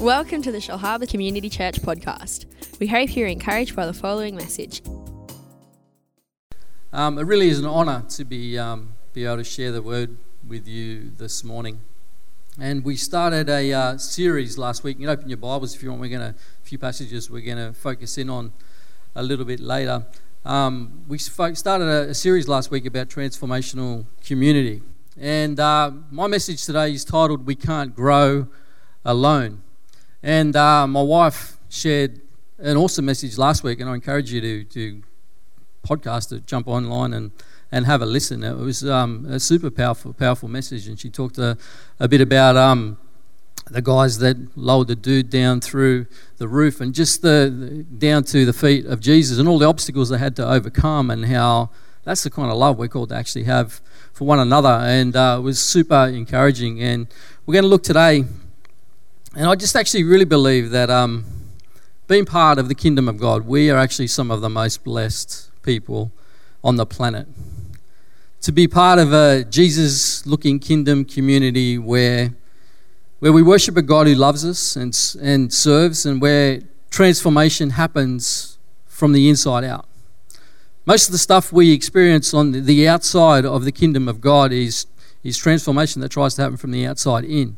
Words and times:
Welcome 0.00 0.40
to 0.44 0.50
the 0.50 0.60
Shellharbour 0.60 1.10
Community 1.10 1.50
Church 1.50 1.74
podcast. 1.82 2.46
We 2.80 2.86
hope 2.86 3.14
you're 3.14 3.28
encouraged 3.28 3.76
by 3.76 3.84
the 3.84 3.92
following 3.92 4.34
message. 4.34 4.80
Um, 6.90 7.18
it 7.18 7.24
really 7.24 7.50
is 7.50 7.58
an 7.58 7.66
honour 7.66 8.04
to 8.08 8.24
be 8.24 8.58
um, 8.58 8.94
be 9.12 9.26
able 9.26 9.36
to 9.36 9.44
share 9.44 9.70
the 9.70 9.82
word 9.82 10.16
with 10.48 10.66
you 10.66 11.10
this 11.18 11.44
morning. 11.44 11.80
And 12.58 12.82
we 12.82 12.96
started 12.96 13.50
a 13.50 13.70
uh, 13.74 13.98
series 13.98 14.56
last 14.56 14.84
week. 14.84 14.98
You 14.98 15.06
can 15.06 15.10
open 15.10 15.28
your 15.28 15.36
Bibles 15.36 15.74
if 15.74 15.82
you 15.82 15.90
want. 15.90 16.00
We're 16.00 16.18
going 16.18 16.32
to 16.32 16.38
a 16.38 16.64
few 16.64 16.78
passages 16.78 17.30
we're 17.30 17.44
going 17.44 17.58
to 17.58 17.74
focus 17.74 18.16
in 18.16 18.30
on 18.30 18.54
a 19.14 19.22
little 19.22 19.44
bit 19.44 19.60
later. 19.60 20.06
Um, 20.46 21.04
we 21.08 21.18
started 21.18 21.84
a, 21.84 22.08
a, 22.08 22.14
series 22.14 22.48
last 22.48 22.70
week 22.70 22.86
about 22.86 23.10
transformational 23.10 24.06
community, 24.24 24.80
and 25.20 25.60
uh, 25.60 25.90
my 26.10 26.26
message 26.26 26.64
today 26.64 26.90
is 26.94 27.04
titled 27.04 27.44
"We 27.44 27.54
Can't 27.54 27.94
Grow 27.94 28.46
Alone." 29.04 29.60
And 30.22 30.54
uh, 30.54 30.86
my 30.86 31.02
wife 31.02 31.56
shared 31.68 32.20
an 32.58 32.76
awesome 32.76 33.06
message 33.06 33.38
last 33.38 33.64
week, 33.64 33.80
and 33.80 33.88
I 33.88 33.94
encourage 33.94 34.30
you 34.32 34.40
to, 34.40 34.64
to 34.64 35.02
podcast 35.86 36.32
it, 36.32 36.46
jump 36.46 36.68
online 36.68 37.14
and, 37.14 37.30
and 37.72 37.86
have 37.86 38.02
a 38.02 38.06
listen. 38.06 38.44
It 38.44 38.56
was 38.56 38.84
um, 38.84 39.26
a 39.30 39.40
super 39.40 39.70
powerful, 39.70 40.12
powerful 40.12 40.48
message, 40.48 40.88
and 40.88 41.00
she 41.00 41.08
talked 41.08 41.38
a, 41.38 41.56
a 41.98 42.06
bit 42.06 42.20
about 42.20 42.56
um, 42.56 42.98
the 43.70 43.80
guys 43.80 44.18
that 44.18 44.36
lowered 44.58 44.88
the 44.88 44.96
dude 44.96 45.30
down 45.30 45.60
through 45.60 46.06
the 46.36 46.48
roof 46.48 46.82
and 46.82 46.94
just 46.94 47.22
the, 47.22 47.54
the, 47.56 47.82
down 47.84 48.24
to 48.24 48.44
the 48.44 48.52
feet 48.52 48.84
of 48.84 49.00
Jesus 49.00 49.38
and 49.38 49.48
all 49.48 49.58
the 49.58 49.66
obstacles 49.66 50.10
they 50.10 50.18
had 50.18 50.36
to 50.36 50.46
overcome, 50.46 51.10
and 51.10 51.26
how 51.26 51.70
that's 52.04 52.24
the 52.24 52.30
kind 52.30 52.50
of 52.50 52.58
love 52.58 52.76
we're 52.76 52.88
called 52.88 53.08
to 53.08 53.14
actually 53.14 53.44
have 53.44 53.80
for 54.12 54.26
one 54.26 54.38
another. 54.38 54.68
And 54.68 55.16
uh, 55.16 55.36
it 55.38 55.42
was 55.42 55.60
super 55.60 56.06
encouraging. 56.06 56.82
And 56.82 57.06
we're 57.46 57.52
going 57.52 57.64
to 57.64 57.68
look 57.68 57.82
today 57.82 58.24
and 59.36 59.46
I 59.46 59.54
just 59.54 59.76
actually 59.76 60.02
really 60.02 60.24
believe 60.24 60.70
that 60.70 60.90
um, 60.90 61.24
being 62.08 62.24
part 62.24 62.58
of 62.58 62.68
the 62.68 62.74
kingdom 62.74 63.08
of 63.08 63.18
God, 63.18 63.46
we 63.46 63.70
are 63.70 63.78
actually 63.78 64.08
some 64.08 64.30
of 64.30 64.40
the 64.40 64.50
most 64.50 64.82
blessed 64.82 65.50
people 65.62 66.10
on 66.64 66.76
the 66.76 66.84
planet. 66.84 67.28
To 68.42 68.52
be 68.52 68.66
part 68.66 68.98
of 68.98 69.12
a 69.12 69.44
Jesus 69.44 70.26
looking 70.26 70.58
kingdom 70.58 71.04
community 71.04 71.78
where, 71.78 72.34
where 73.20 73.32
we 73.32 73.42
worship 73.42 73.76
a 73.76 73.82
God 73.82 74.08
who 74.08 74.14
loves 74.14 74.44
us 74.44 74.74
and, 74.74 74.98
and 75.22 75.52
serves, 75.52 76.04
and 76.04 76.20
where 76.20 76.62
transformation 76.90 77.70
happens 77.70 78.58
from 78.86 79.12
the 79.12 79.28
inside 79.28 79.62
out. 79.62 79.86
Most 80.86 81.06
of 81.06 81.12
the 81.12 81.18
stuff 81.18 81.52
we 81.52 81.72
experience 81.72 82.34
on 82.34 82.50
the 82.50 82.88
outside 82.88 83.44
of 83.44 83.64
the 83.64 83.72
kingdom 83.72 84.08
of 84.08 84.20
God 84.20 84.52
is, 84.52 84.86
is 85.22 85.36
transformation 85.36 86.00
that 86.00 86.08
tries 86.08 86.34
to 86.34 86.42
happen 86.42 86.56
from 86.56 86.72
the 86.72 86.84
outside 86.84 87.24
in. 87.24 87.56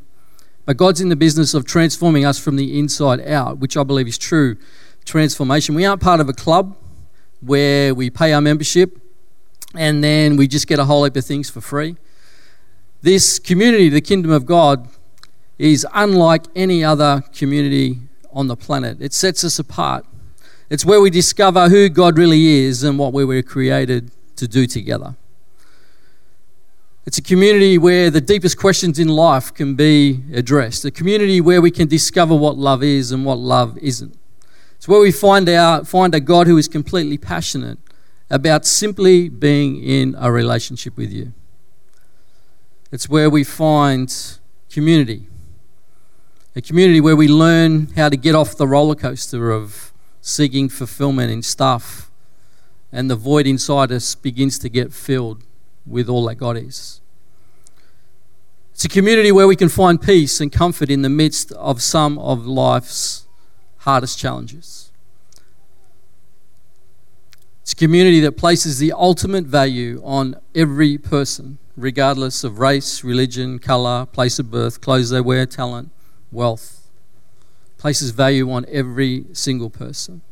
But 0.65 0.77
God's 0.77 1.01
in 1.01 1.09
the 1.09 1.17
business 1.17 1.55
of 1.55 1.65
transforming 1.65 2.25
us 2.25 2.39
from 2.39 2.57
the 2.57 2.79
inside 2.79 3.21
out, 3.27 3.59
which 3.59 3.77
I 3.77 3.83
believe 3.83 4.07
is 4.07 4.19
true 4.19 4.57
transformation. 5.05 5.75
We 5.75 5.85
aren't 5.85 6.01
part 6.01 6.21
of 6.21 6.29
a 6.29 6.33
club 6.33 6.77
where 7.41 7.95
we 7.95 8.11
pay 8.11 8.33
our 8.33 8.41
membership 8.41 8.99
and 9.75 10.05
then 10.05 10.37
we 10.37 10.47
just 10.47 10.67
get 10.67 10.79
a 10.79 10.85
whole 10.85 11.05
heap 11.05 11.17
of 11.17 11.25
things 11.25 11.51
for 11.51 11.61
free. 11.61 11.97
This 13.01 13.39
community, 13.39 13.89
the 13.89 14.01
kingdom 14.01 14.31
of 14.31 14.47
God, 14.47 14.89
is 15.59 15.87
unlike 15.93 16.45
any 16.55 16.85
other 16.85 17.23
community 17.33 17.99
on 18.33 18.47
the 18.47 18.57
planet. 18.57 18.99
It 19.01 19.13
sets 19.13 19.45
us 19.45 19.59
apart. 19.59 20.07
It's 20.71 20.85
where 20.85 21.01
we 21.01 21.11
discover 21.11 21.69
who 21.69 21.89
God 21.89 22.17
really 22.17 22.65
is 22.65 22.83
and 22.83 22.99
what 22.99 23.13
we 23.13 23.25
were 23.25 23.43
created 23.43 24.11
to 24.37 24.49
do 24.49 24.67
together. 24.67 25.17
It's 27.05 27.19
a 27.19 27.23
community 27.23 27.79
where 27.79 28.11
the 28.11 28.21
deepest 28.21 28.57
questions 28.57 29.01
in 29.01 29.09
life 29.09 29.53
can 29.53 29.75
be 29.75 30.23
addressed, 30.33 30.85
a 30.85 30.91
community 30.91 31.41
where 31.41 31.61
we 31.61 31.73
can 31.73 31.89
discover 31.89 32.37
what 32.37 32.57
love 32.57 32.85
is 32.85 33.11
and 33.11 33.25
what 33.25 33.39
love 33.39 33.77
isn't. 33.79 34.17
It's 34.77 34.87
where 34.87 35.01
we 35.01 35.11
find 35.11 35.49
out 35.49 35.89
find 35.89 36.15
a 36.15 36.21
God 36.21 36.47
who 36.47 36.57
is 36.57 36.69
completely 36.69 37.19
passionate 37.19 37.79
about 38.31 38.65
simply 38.65 39.29
being 39.29 39.83
in 39.83 40.15
a 40.17 40.31
relationship 40.31 40.97
with 40.97 41.13
you. 41.13 41.33
It's 42.93 43.09
where 43.09 43.29
we 43.29 43.43
find 43.43 44.15
community. 44.71 45.27
A 46.55 46.63
community 46.63 47.01
where 47.01 47.17
we 47.17 47.27
learn 47.27 47.89
how 47.97 48.11
to 48.11 48.17
get 48.17 48.37
off 48.37 48.57
the 48.57 48.69
roller 48.69 48.95
coaster 48.95 49.51
of 49.51 49.93
seeking 50.21 50.69
fulfillment 50.69 51.33
in 51.33 51.43
stuff 51.43 52.13
and 52.93 53.11
the 53.11 53.17
void 53.17 53.47
inside 53.47 53.91
us 53.91 54.15
begins 54.15 54.57
to 54.61 54.69
get 54.69 54.93
filled 54.93 55.43
with 55.87 56.09
all 56.09 56.25
that 56.27 56.37
God 56.37 56.57
is. 56.57 57.01
It's 58.73 58.85
a 58.85 58.89
community 58.89 59.31
where 59.31 59.47
we 59.47 59.57
can 59.57 59.69
find 59.69 60.01
peace 60.01 60.41
and 60.41 60.51
comfort 60.51 60.91
in 60.91 61.03
the 61.03 61.09
midst 61.09 61.53
of 61.53 61.83
some 61.83 62.19
of 62.19 62.47
life's 62.47 63.27
hardest 63.79 64.19
challenges. 64.19 64.91
It's 67.63 67.73
a 67.73 67.77
community 67.77 68.19
that 68.21 68.33
places 68.33 68.79
the 68.79 68.93
ultimate 68.93 69.45
value 69.45 70.01
on 70.05 70.37
every 70.55 70.99
person, 70.99 71.59
regardless 71.77 72.43
of 72.43 72.59
race, 72.59 73.05
religion, 73.05 73.61
colour, 73.61 74.07
place 74.07 74.39
of 74.39 74.51
birth, 74.51 74.81
clothes 74.81 75.11
they 75.11 75.21
wear, 75.21 75.47
talent, 75.47 75.91
wealth. 76.33 76.89
Places 77.79 78.11
value 78.11 78.51
on 78.51 78.67
every 78.69 79.27
single 79.33 79.71
person. 79.71 80.23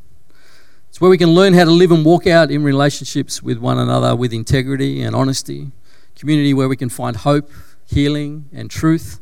It's 0.90 1.00
where 1.00 1.08
we 1.08 1.18
can 1.18 1.30
learn 1.30 1.54
how 1.54 1.64
to 1.64 1.70
live 1.70 1.92
and 1.92 2.04
walk 2.04 2.26
out 2.26 2.50
in 2.50 2.64
relationships 2.64 3.40
with 3.40 3.58
one 3.58 3.78
another 3.78 4.16
with 4.16 4.32
integrity 4.32 5.00
and 5.00 5.14
honesty. 5.14 5.70
Community 6.16 6.52
where 6.52 6.68
we 6.68 6.76
can 6.76 6.88
find 6.88 7.16
hope, 7.16 7.48
healing, 7.86 8.46
and 8.52 8.68
truth. 8.68 9.20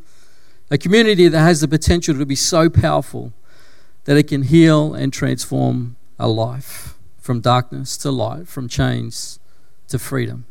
A 0.70 0.78
community 0.78 1.28
that 1.28 1.38
has 1.38 1.60
the 1.60 1.68
potential 1.68 2.14
to 2.14 2.24
be 2.24 2.34
so 2.34 2.70
powerful 2.70 3.34
that 4.04 4.16
it 4.16 4.28
can 4.28 4.44
heal 4.44 4.94
and 4.94 5.12
transform 5.12 5.96
a 6.18 6.26
life 6.26 6.94
from 7.18 7.42
darkness 7.42 7.98
to 7.98 8.10
light, 8.10 8.48
from 8.48 8.66
chains 8.66 9.38
to 9.88 9.98
freedom. 9.98 10.46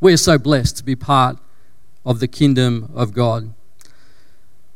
We 0.00 0.12
are 0.12 0.16
so 0.16 0.38
blessed 0.38 0.76
to 0.76 0.84
be 0.84 0.94
part 0.94 1.36
of 2.06 2.20
the 2.20 2.28
kingdom 2.28 2.92
of 2.94 3.12
God. 3.12 3.52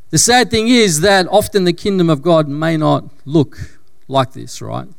The 0.09 0.17
sad 0.17 0.51
thing 0.51 0.67
is 0.67 0.99
that 0.99 1.25
often 1.29 1.63
the 1.63 1.71
kingdom 1.71 2.09
of 2.09 2.21
God 2.21 2.49
may 2.49 2.75
not 2.75 3.05
look 3.23 3.79
like 4.09 4.33
this, 4.33 4.61
right? 4.61 4.89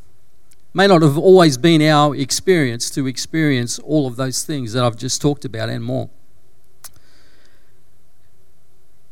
May 0.76 0.86
not 0.86 1.00
have 1.00 1.16
always 1.16 1.56
been 1.56 1.80
our 1.80 2.14
experience 2.14 2.90
to 2.90 3.06
experience 3.06 3.78
all 3.78 4.06
of 4.06 4.16
those 4.16 4.44
things 4.44 4.74
that 4.74 4.84
I've 4.84 4.98
just 4.98 5.22
talked 5.22 5.46
about 5.46 5.70
and 5.70 5.82
more. 5.82 6.10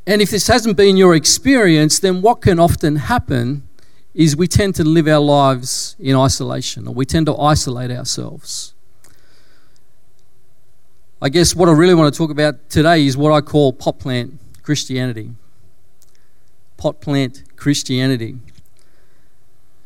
And 0.07 0.21
if 0.21 0.31
this 0.31 0.47
hasn't 0.47 0.77
been 0.77 0.99
your 0.99 1.15
experience, 1.15 1.99
then 1.99 2.21
what 2.21 2.43
can 2.43 2.59
often 2.59 2.97
happen 2.97 3.67
is 4.13 4.37
we 4.37 4.47
tend 4.47 4.75
to 4.75 4.85
live 4.85 5.09
our 5.09 5.21
lives 5.21 5.97
in 5.99 6.15
isolation 6.15 6.87
or 6.87 6.93
we 6.93 7.07
tend 7.07 7.25
to 7.27 7.37
isolate 7.39 7.91
ourselves. 7.91 8.75
I 11.23 11.31
guess 11.31 11.57
what 11.57 11.71
I 11.71 11.73
really 11.73 11.95
want 11.95 12.13
to 12.13 12.19
talk 12.19 12.31
about 12.31 12.69
today 12.69 13.07
is 13.07 13.17
what 13.17 13.33
I 13.33 13.41
call 13.41 13.73
pot 13.73 13.99
plant 13.99 14.39
Christianity. 14.63 15.31
Pot 16.77 17.01
plant 17.01 17.57
Christianity. 17.57 18.37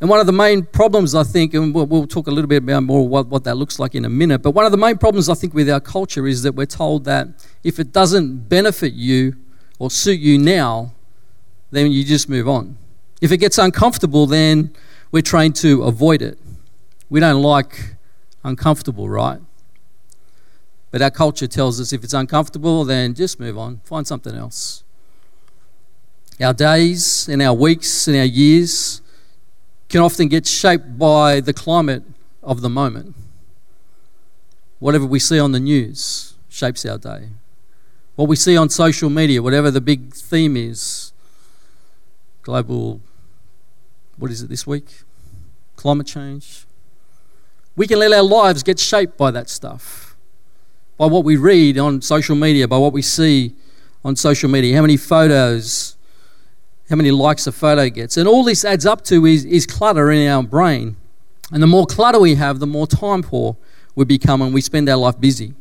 And 0.01 0.09
one 0.09 0.21
of 0.21 0.27
the 0.27 0.33
main 0.33 0.65
problems, 0.65 1.15
I 1.15 1.25
think, 1.25 1.55
and 1.55 1.75
we'll, 1.75 1.87
we'll 1.87 2.07
talk 2.07 2.29
a 2.29 2.31
little 2.31 2.47
bit 2.49 2.63
about 2.63 2.85
more 2.85 3.07
what, 3.07 3.27
what 3.27 3.45
that 3.45 3.57
looks 3.57 3.81
like 3.81 3.97
in 3.97 4.05
a 4.05 4.09
minute, 4.09 4.43
but 4.43 4.53
one 4.53 4.65
of 4.65 4.71
the 4.71 4.79
main 4.79 4.97
problems, 4.97 5.29
I 5.29 5.35
think, 5.35 5.55
with 5.55 5.69
our 5.69 5.81
culture 5.81 6.27
is 6.27 6.45
that 6.45 6.53
we're 6.53 6.67
told 6.67 7.05
that 7.05 7.29
if 7.65 7.81
it 7.81 7.93
doesn't 7.93 8.49
benefit 8.49 8.93
you 8.93 9.35
or 9.81 9.91
suit 9.91 10.21
you 10.21 10.39
now, 10.39 10.93
then 11.73 11.91
you 11.91 12.05
just 12.05 12.29
move 12.29 12.49
on. 12.49 12.79
If 13.21 13.33
it 13.33 13.39
gets 13.39 13.59
uncomfortable, 13.59 14.27
then 14.27 14.73
we're 15.11 15.23
trained 15.23 15.57
to 15.57 15.83
avoid 15.83 16.23
it. 16.23 16.39
We 17.11 17.19
don't 17.19 17.43
like 17.43 17.97
uncomfortable, 18.45 19.09
right? 19.09 19.41
But 20.93 21.03
our 21.03 21.11
culture 21.11 21.49
tells 21.49 21.81
us 21.81 21.93
if 21.93 22.05
it's 22.05 22.15
uncomfortable, 22.15 22.85
then 22.85 23.15
just 23.15 23.41
move 23.41 23.59
on, 23.59 23.81
find 23.85 24.07
something 24.07 24.35
else. 24.35 24.85
Our 26.41 26.55
days 26.55 27.29
and 27.29 27.43
our 27.43 27.53
weeks 27.53 28.07
and 28.07 28.17
our 28.17 28.25
years 28.25 29.03
can 29.88 30.00
often 30.00 30.29
get 30.29 30.46
shaped 30.46 30.99
by 30.99 31.40
the 31.40 31.52
climate 31.52 32.02
of 32.43 32.61
the 32.61 32.69
moment. 32.69 33.14
Whatever 34.79 35.06
we 35.06 35.19
see 35.19 35.38
on 35.38 35.52
the 35.52 35.61
news 35.61 36.35
shapes 36.49 36.85
our 36.85 36.99
day. 36.99 37.29
What 38.17 38.29
we 38.29 38.37
see 38.37 38.56
on 38.56 38.69
social 38.69 39.11
media, 39.11 39.43
whatever 39.43 39.70
the 39.70 39.81
big 39.81 40.12
theme 40.12 40.56
is, 40.56 41.12
global, 42.43 43.00
what 44.17 44.31
is 44.31 44.43
it 44.43 44.49
this 44.49 44.67
week? 44.67 45.02
Climate 45.76 46.06
change. 46.06 46.67
We 47.76 47.87
can 47.87 48.00
let 48.00 48.12
our 48.12 48.23
lives 48.23 48.62
get 48.62 48.81
shaped 48.81 49.17
by 49.17 49.31
that 49.31 49.49
stuff, 49.49 50.17
by 50.96 51.06
what 51.06 51.25
we 51.25 51.37
read 51.37 51.79
on 51.79 52.02
social 52.02 52.34
media, 52.34 52.67
by 52.67 52.76
what 52.79 52.93
we 52.93 53.02
see 53.02 53.55
on 54.05 54.17
social 54.17 54.50
media, 54.50 54.75
how 54.75 54.82
many 54.82 54.96
photos 54.96 55.96
how 56.88 56.96
many 56.96 57.11
likes 57.11 57.46
a 57.46 57.52
photo 57.52 57.88
gets. 57.88 58.17
And 58.17 58.26
all 58.26 58.43
this 58.44 58.64
adds 58.64 58.87
up 58.87 59.05
to 59.05 59.26
is, 59.26 59.44
is 59.44 59.67
clutter 59.67 60.11
in 60.11 60.29
our 60.29 60.43
brain. 60.43 60.96
And 61.52 61.62
the 61.62 61.67
more 61.67 61.87
clutter 61.87 62.19
we 62.19 62.35
have, 62.37 62.58
the 62.58 62.67
more 62.67 62.87
time 62.87 63.23
poor 63.23 63.56
we 63.94 64.05
become 64.05 64.40
and 64.43 64.55
we 64.55 64.61
spend 64.61 64.88
our 64.88 64.96
life 64.96 65.20
busy. 65.20 65.55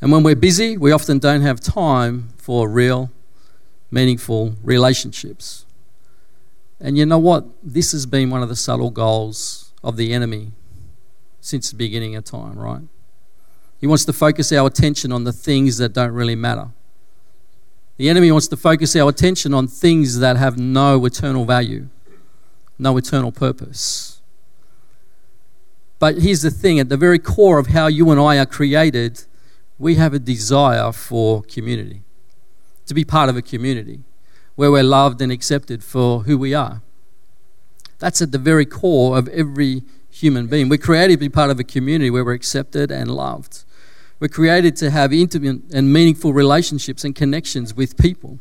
And 0.00 0.10
when 0.10 0.22
we're 0.22 0.36
busy, 0.36 0.76
we 0.76 0.92
often 0.92 1.18
don't 1.18 1.42
have 1.42 1.60
time 1.60 2.30
for 2.36 2.68
real, 2.68 3.10
meaningful 3.90 4.54
relationships. 4.62 5.66
And 6.80 6.96
you 6.96 7.04
know 7.04 7.18
what? 7.18 7.44
This 7.62 7.92
has 7.92 8.06
been 8.06 8.30
one 8.30 8.42
of 8.42 8.48
the 8.48 8.56
subtle 8.56 8.90
goals 8.90 9.72
of 9.84 9.96
the 9.96 10.12
enemy 10.12 10.52
since 11.40 11.70
the 11.70 11.76
beginning 11.76 12.16
of 12.16 12.24
time, 12.24 12.58
right? 12.58 12.82
He 13.78 13.86
wants 13.86 14.04
to 14.06 14.12
focus 14.12 14.52
our 14.52 14.66
attention 14.66 15.12
on 15.12 15.24
the 15.24 15.32
things 15.32 15.78
that 15.78 15.92
don't 15.92 16.12
really 16.12 16.36
matter. 16.36 16.70
The 18.00 18.08
enemy 18.08 18.32
wants 18.32 18.48
to 18.48 18.56
focus 18.56 18.96
our 18.96 19.10
attention 19.10 19.52
on 19.52 19.68
things 19.68 20.20
that 20.20 20.38
have 20.38 20.56
no 20.56 21.04
eternal 21.04 21.44
value, 21.44 21.90
no 22.78 22.96
eternal 22.96 23.30
purpose. 23.30 24.22
But 25.98 26.16
here's 26.22 26.40
the 26.40 26.50
thing 26.50 26.80
at 26.80 26.88
the 26.88 26.96
very 26.96 27.18
core 27.18 27.58
of 27.58 27.66
how 27.66 27.88
you 27.88 28.10
and 28.10 28.18
I 28.18 28.38
are 28.38 28.46
created, 28.46 29.24
we 29.78 29.96
have 29.96 30.14
a 30.14 30.18
desire 30.18 30.92
for 30.92 31.42
community, 31.42 32.00
to 32.86 32.94
be 32.94 33.04
part 33.04 33.28
of 33.28 33.36
a 33.36 33.42
community 33.42 34.00
where 34.54 34.70
we're 34.70 34.82
loved 34.82 35.20
and 35.20 35.30
accepted 35.30 35.84
for 35.84 36.22
who 36.22 36.38
we 36.38 36.54
are. 36.54 36.80
That's 37.98 38.22
at 38.22 38.32
the 38.32 38.38
very 38.38 38.64
core 38.64 39.18
of 39.18 39.28
every 39.28 39.82
human 40.08 40.46
being. 40.46 40.70
We're 40.70 40.78
created 40.78 41.16
to 41.16 41.18
be 41.18 41.28
part 41.28 41.50
of 41.50 41.60
a 41.60 41.64
community 41.64 42.08
where 42.08 42.24
we're 42.24 42.32
accepted 42.32 42.90
and 42.90 43.10
loved. 43.10 43.64
We're 44.20 44.28
created 44.28 44.76
to 44.76 44.90
have 44.90 45.12
intimate 45.12 45.62
and 45.72 45.92
meaningful 45.92 46.34
relationships 46.34 47.04
and 47.04 47.14
connections 47.16 47.74
with 47.74 47.96
people. 47.96 48.38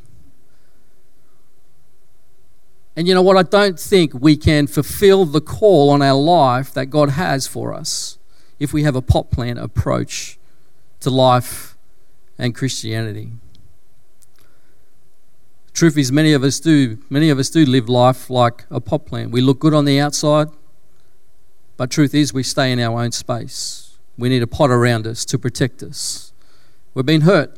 And 2.98 3.08
you 3.08 3.14
know 3.14 3.22
what? 3.22 3.38
I 3.38 3.44
don't 3.44 3.80
think 3.80 4.14
we 4.14 4.36
can 4.36 4.68
fulfill 4.68 5.24
the 5.24 5.40
call 5.40 5.90
on 5.90 6.02
our 6.02 6.20
life 6.20 6.74
that 6.74 6.88
God 6.88 7.12
has 7.12 7.48
for 7.48 7.74
us 7.74 8.18
if 8.60 8.74
we 8.74 8.84
have 8.84 8.96
a 8.96 9.02
pot 9.02 9.31
plant 9.31 9.58
approach 9.58 10.38
to 11.00 11.10
life 11.10 11.78
and 12.38 12.54
Christianity. 12.54 13.32
Truth 15.72 15.98
is, 15.98 16.12
many 16.12 16.34
of 16.34 16.44
us 16.44 16.60
do. 16.60 16.98
Many 17.10 17.30
of 17.30 17.40
us 17.40 17.50
do 17.50 17.66
live 17.66 17.88
life 17.88 18.30
like 18.30 18.66
a 18.70 18.82
pot 18.82 19.06
plant. 19.06 19.32
We 19.32 19.40
look 19.40 19.60
good 19.60 19.74
on 19.74 19.86
the 19.86 19.98
outside, 19.98 20.50
but 21.78 21.90
truth 21.90 22.14
is, 22.14 22.34
we 22.34 22.44
stay 22.44 22.74
in 22.74 22.82
our 22.82 23.02
own 23.02 23.14
space. 23.14 23.88
We 24.19 24.30
need 24.30 24.44
a 24.44 24.48
pot 24.48 24.69
around 24.69 25.07
us 25.07 25.25
to 25.25 25.39
protect 25.39 25.81
us. 25.81 26.33
We've 26.94 27.06
been 27.06 27.21
hurt. 27.21 27.57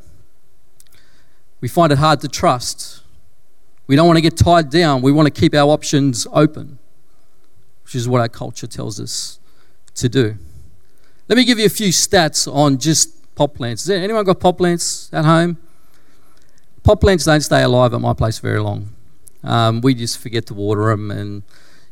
We 1.59 1.67
find 1.67 1.91
it 1.91 1.97
hard 1.97 2.21
to 2.21 2.27
trust. 2.27 3.01
We 3.87 3.95
don't 3.95 4.07
want 4.07 4.17
to 4.17 4.21
get 4.21 4.37
tied 4.37 4.69
down. 4.69 5.01
We 5.01 5.11
want 5.11 5.33
to 5.33 5.41
keep 5.41 5.53
our 5.53 5.69
options 5.69 6.27
open, 6.31 6.79
which 7.83 7.95
is 7.95 8.07
what 8.07 8.21
our 8.21 8.29
culture 8.29 8.67
tells 8.67 8.99
us 8.99 9.39
to 9.95 10.07
do. 10.07 10.37
Let 11.27 11.35
me 11.35 11.45
give 11.45 11.59
you 11.59 11.65
a 11.65 11.69
few 11.69 11.89
stats 11.89 12.51
on 12.51 12.77
just 12.77 13.35
pot 13.35 13.55
plants. 13.55 13.87
Has 13.87 14.01
anyone 14.01 14.23
got 14.23 14.39
pot 14.39 14.57
plants 14.57 15.09
at 15.11 15.25
home? 15.25 15.57
pot 16.83 16.99
plants 16.99 17.25
don't 17.25 17.41
stay 17.41 17.61
alive 17.63 17.93
at 17.93 18.01
my 18.01 18.13
place 18.13 18.39
very 18.39 18.59
long. 18.59 18.89
Um, 19.43 19.81
we 19.81 19.93
just 19.93 20.19
forget 20.19 20.45
to 20.47 20.53
water 20.53 20.89
them, 20.89 21.11
and 21.11 21.43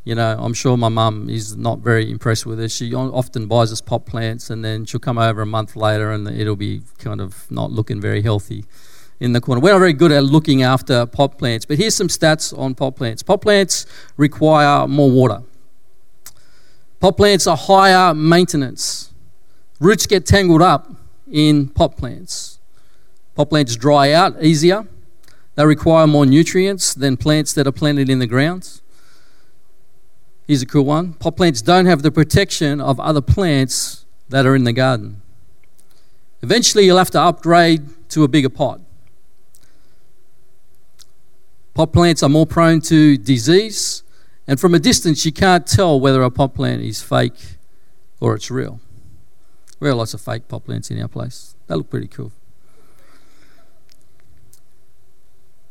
you 0.10 0.16
know, 0.16 0.36
I'm 0.40 0.56
sure 0.56 0.76
my 0.76 0.90
mum 0.90 1.30
is 1.30 1.56
not 1.56 1.82
very 1.82 2.10
impressed 2.10 2.44
with 2.44 2.60
us. 2.60 2.72
She 2.72 2.96
often 2.96 3.46
buys 3.46 3.72
us 3.72 3.80
pot 3.80 4.08
plants, 4.08 4.50
and 4.50 4.66
then 4.66 4.86
she'll 4.86 5.00
come 5.00 5.20
over 5.20 5.44
a 5.44 5.46
month 5.46 5.76
later, 5.76 6.12
and 6.12 6.28
it'll 6.28 6.56
be 6.56 6.82
kind 6.98 7.22
of 7.22 7.46
not 7.52 7.72
looking 7.72 8.02
very 8.02 8.24
healthy 8.24 8.66
in 9.20 9.34
the 9.34 9.40
corner. 9.40 9.62
We're 9.62 9.74
not 9.74 9.78
very 9.78 9.94
good 9.94 10.12
at 10.12 10.24
looking 10.24 10.64
after 10.64 11.06
pot 11.06 11.38
plants, 11.38 11.68
but 11.68 11.78
here's 11.78 11.94
some 11.94 12.08
stats 12.08 12.58
on 12.58 12.74
pot 12.74 12.96
plants. 12.96 13.22
Pot 13.22 13.44
plants 13.44 13.86
require 14.18 14.88
more 14.88 15.12
water. 15.12 15.44
Pot 17.00 17.16
plants 17.16 17.46
are 17.46 17.56
higher 17.56 18.16
maintenance. 18.16 19.14
Roots 19.80 20.08
get 20.08 20.26
tangled 20.26 20.64
up 20.64 20.92
in 21.32 21.68
pot 21.68 21.98
plants. 21.98 22.58
Pot 23.36 23.52
plants 23.52 23.76
dry 23.76 24.12
out 24.12 24.44
easier. 24.44 24.88
They 25.54 25.68
require 25.68 26.08
more 26.08 26.26
nutrients 26.26 26.96
than 26.96 27.16
plants 27.16 27.54
that 27.54 27.68
are 27.68 27.72
planted 27.72 28.10
in 28.10 28.18
the 28.18 28.26
ground. 28.26 28.82
Here's 30.50 30.64
a 30.64 30.66
cool 30.66 30.84
one 30.84 31.14
pot 31.14 31.38
plants 31.38 31.62
don't 31.62 31.86
have 31.86 32.02
the 32.02 32.10
protection 32.10 32.82
of 32.82 33.00
other 33.00 33.22
plants 33.22 34.08
that 34.30 34.48
are 34.48 34.56
in 34.56 34.64
the 34.64 34.74
garden. 34.74 35.22
Eventually, 36.42 36.86
you'll 36.86 36.98
have 36.98 37.12
to 37.12 37.22
upgrade 37.22 37.88
to 38.10 38.24
a 38.24 38.28
bigger 38.28 38.50
pot. 38.50 38.82
Pot 41.76 41.94
plants 41.94 42.24
are 42.24 42.30
more 42.30 42.48
prone 42.48 42.82
to 42.82 43.16
disease, 43.16 44.02
and 44.48 44.60
from 44.60 44.74
a 44.74 44.80
distance, 44.80 45.24
you 45.24 45.32
can't 45.32 45.68
tell 45.68 46.00
whether 46.00 46.24
a 46.24 46.32
pot 46.32 46.56
plant 46.56 46.82
is 46.82 47.00
fake 47.00 47.58
or 48.20 48.34
it's 48.34 48.50
real. 48.50 48.80
We 49.80 49.88
have 49.90 49.98
lots 49.98 50.16
of 50.16 50.22
fake 50.22 50.48
pot 50.48 50.66
plants 50.66 50.90
in 50.90 51.00
our 51.00 51.08
place. 51.08 51.54
They 51.68 51.76
look 51.76 51.92
pretty 51.92 52.08
cool. 52.08 52.32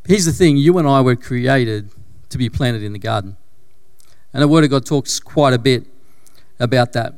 Here's 0.06 0.26
the 0.26 0.32
thing 0.32 0.56
you 0.56 0.78
and 0.78 0.86
I 0.86 1.00
were 1.00 1.16
created 1.16 1.90
to 2.28 2.38
be 2.38 2.48
planted 2.48 2.84
in 2.84 2.92
the 2.92 3.00
garden. 3.00 3.38
And 4.32 4.42
the 4.42 4.48
Word 4.48 4.64
of 4.64 4.70
God 4.70 4.84
talks 4.84 5.20
quite 5.20 5.54
a 5.54 5.58
bit 5.58 5.86
about 6.60 6.92
that. 6.92 7.14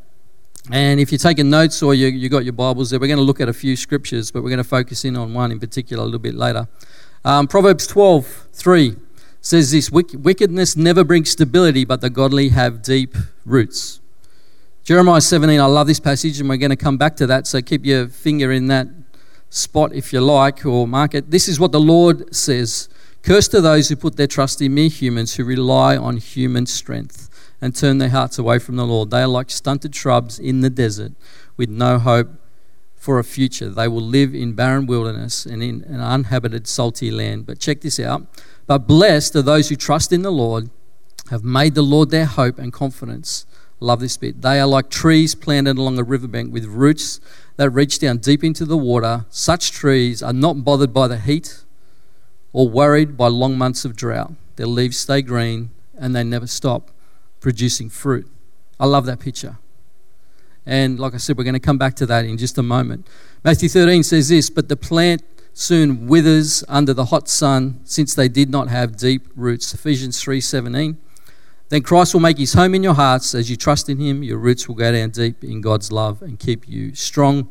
And 0.71 1.01
if 1.01 1.11
you're 1.11 1.19
taking 1.19 1.51
notes 1.51 1.83
or 1.83 1.95
you, 1.95 2.09
you 2.09 2.29
got 2.29 2.45
your 2.45 2.53
Bibles 2.53 2.91
there, 2.91 3.01
we're 3.01 3.09
going 3.09 3.19
to 3.19 3.25
look 3.25 3.41
at 3.41 3.49
a 3.49 3.53
few 3.53 3.75
scriptures, 3.75 4.31
but 4.31 4.43
we're 4.43 4.51
going 4.51 4.59
to 4.59 4.65
focus 4.65 5.05
in 5.05 5.17
on 5.17 5.35
one 5.35 5.51
in 5.51 5.59
particular 5.59 6.03
a 6.03 6.05
little 6.05 6.21
bit 6.21 6.35
later. 6.35 6.69
Um, 7.25 7.49
Proverbs 7.49 7.87
12 7.87 8.49
3 8.53 8.97
says 9.41 9.73
this 9.73 9.91
Wickedness 9.91 10.77
never 10.77 11.03
brings 11.03 11.31
stability, 11.31 11.85
but 11.85 12.01
the 12.01 12.11
godly 12.11 12.51
have 12.51 12.83
deep 12.83 13.17
roots. 13.45 14.01
Jeremiah 14.85 15.21
17, 15.21 15.61
I 15.61 15.67
love 15.67 15.87
this 15.87 16.01
passage, 16.01 16.41
and 16.41 16.49
we're 16.49 16.57
going 16.57 16.71
to 16.71 16.77
come 16.77 16.97
back 16.97 17.17
to 17.17 17.27
that, 17.27 17.47
so 17.47 17.61
keep 17.61 17.85
your 17.85 18.09
finger 18.09 18.51
in 18.53 18.67
that 18.67 18.89
spot, 19.51 19.93
if 19.93 20.13
you 20.13 20.21
like, 20.21 20.65
or 20.65 20.87
mark 20.87 21.15
it. 21.15 21.31
This 21.31 21.49
is 21.49 21.61
what 21.61 21.73
the 21.73 21.81
Lord 21.81 22.35
says 22.35 22.89
Cursed 23.23 23.55
are 23.55 23.61
those 23.61 23.89
who 23.89 23.97
put 23.97 24.17
their 24.17 24.27
trust 24.27 24.63
in 24.63 24.75
mere 24.75 24.89
humans, 24.89 25.35
who 25.35 25.45
rely 25.45 25.97
on 25.97 26.17
human 26.17 26.67
strength 26.67 27.29
and 27.61 27.77
turn 27.77 27.99
their 27.99 28.09
hearts 28.09 28.39
away 28.39 28.59
from 28.59 28.77
the 28.77 28.87
Lord. 28.87 29.11
They 29.11 29.21
are 29.21 29.29
like 29.29 29.51
stunted 29.51 29.95
shrubs 29.95 30.39
in 30.39 30.63
the 30.63 30.71
desert 30.71 31.13
with 31.57 31.69
no 31.69 31.99
hope 31.99 32.31
for 32.95 33.19
a 33.19 33.25
future. 33.25 33.69
They 33.69 33.89
will 33.89 34.01
live 34.01 34.35
in 34.35 34.55
barren 34.55 34.87
wilderness 34.87 35.45
and 35.45 35.63
in 35.63 35.85
an 35.85 36.01
uninhabited, 36.01 36.67
salty 36.67 37.11
land. 37.11 37.47
But 37.47 37.59
check 37.59 37.83
this 37.83 38.01
out. 38.01 38.27
But 38.67 38.87
blessed 38.87 39.37
are 39.37 39.43
those 39.43 39.69
who 39.69 39.77
trust 39.77 40.13
in 40.13 40.23
the 40.23 40.33
Lord, 40.33 40.71
have 41.31 41.45
made 41.45 41.75
the 41.75 41.83
Lord 41.83 42.11
their 42.11 42.27
hope 42.27 42.59
and 42.59 42.73
confidence. 42.73 43.45
Love 43.81 44.01
this 44.01 44.17
bit. 44.17 44.43
They 44.43 44.61
are 44.61 44.67
like 44.67 44.91
trees 44.91 45.35
planted 45.35 45.79
along 45.79 45.99
a 45.99 46.03
riverbank 46.03 46.53
with 46.53 46.67
roots 46.67 47.21
that 47.57 47.71
reach 47.71 47.99
down 47.99 48.19
deep 48.19 48.43
into 48.43 48.65
the 48.65 48.77
water. 48.77 49.27
Such 49.31 49.73
trees 49.73 50.23
are 50.23 50.33
not 50.33 50.65
bothered 50.65 50.93
by 50.93 51.09
the 51.09 51.19
heat 51.19 51.65
or 52.53 52.69
worried 52.69 53.17
by 53.17 53.29
long 53.29 53.57
months 53.57 53.85
of 53.85 53.97
drought. 53.97 54.33
Their 54.57 54.67
leaves 54.67 54.99
stay 54.99 55.23
green 55.23 55.71
and 55.97 56.15
they 56.15 56.25
never 56.25 56.47
stop 56.47 56.91
producing 57.41 57.89
fruit. 57.89 58.31
I 58.79 58.87
love 58.87 59.07
that 59.07 59.21
picture. 59.21 59.59
And 60.67 60.99
like 60.99 61.15
I 61.15 61.17
said, 61.17 61.39
we're 61.39 61.45
going 61.45 61.55
to 61.55 61.61
come 61.61 61.79
back 61.79 61.95
to 61.97 62.07
that 62.07 62.25
in 62.25 62.39
just 62.39 62.59
a 62.59 62.63
moment. 62.63 63.07
Matthew 63.45 63.69
13 63.69 64.03
says 64.03 64.29
this 64.29 64.51
But 64.51 64.69
the 64.69 64.77
plant 64.77 65.23
soon 65.53 66.07
withers 66.07 66.63
under 66.69 66.95
the 66.95 67.07
hot 67.07 67.29
sun 67.29 67.81
since 67.85 68.15
they 68.15 68.29
did 68.29 68.51
not 68.51 68.69
have 68.69 68.97
deep 68.97 69.29
roots. 69.35 69.73
Ephesians 69.75 70.23
3:17. 70.23 70.97
Then 71.69 71.83
Christ 71.83 72.15
will 72.15 72.21
make 72.21 72.39
his 72.39 72.55
home 72.55 72.75
in 72.75 72.83
your 72.83 72.95
hearts. 72.95 73.35
As 73.35 73.49
you 73.49 73.57
trust 73.57 73.89
in 73.89 73.99
him, 73.99 74.23
your 74.23 74.39
roots 74.39 74.67
will 74.67 74.75
go 74.75 74.91
down 74.91 75.11
deep 75.11 75.45
in 75.45 75.61
God's 75.61 75.93
love 75.93 76.21
and 76.21 76.39
keep 76.39 76.69
you 76.69 76.95
strong. 76.95 77.49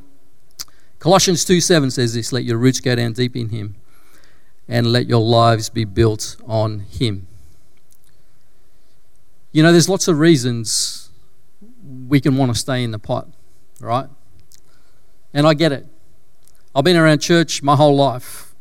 Colossians 1.00 1.46
2 1.46 1.62
7 1.62 1.90
says 1.90 2.14
this 2.14 2.34
let 2.34 2.44
your 2.44 2.58
roots 2.58 2.82
go 2.82 2.96
down 2.96 3.14
deep 3.14 3.36
in 3.36 3.50
him 3.50 3.76
and 4.70 4.94
let 4.94 5.10
your 5.10 5.20
lives 5.20 5.68
be 5.70 5.84
built 5.84 6.38
on 6.46 6.80
him. 6.82 7.28
You 9.52 9.64
know, 9.64 9.72
there's 9.72 9.90
lots 9.90 10.08
of 10.08 10.20
reasons 10.20 11.10
we 12.08 12.22
can 12.22 12.38
want 12.38 12.54
to 12.54 12.58
stay 12.58 12.84
in 12.84 12.92
the 12.92 13.00
pot, 13.00 13.28
right? 13.82 14.08
And 15.34 15.48
I 15.48 15.56
get 15.56 15.72
it. 15.72 15.88
I've 16.76 16.84
been 16.84 16.96
around 16.96 17.20
church 17.20 17.64
my 17.64 17.76
whole 17.76 17.96
life. 17.96 18.54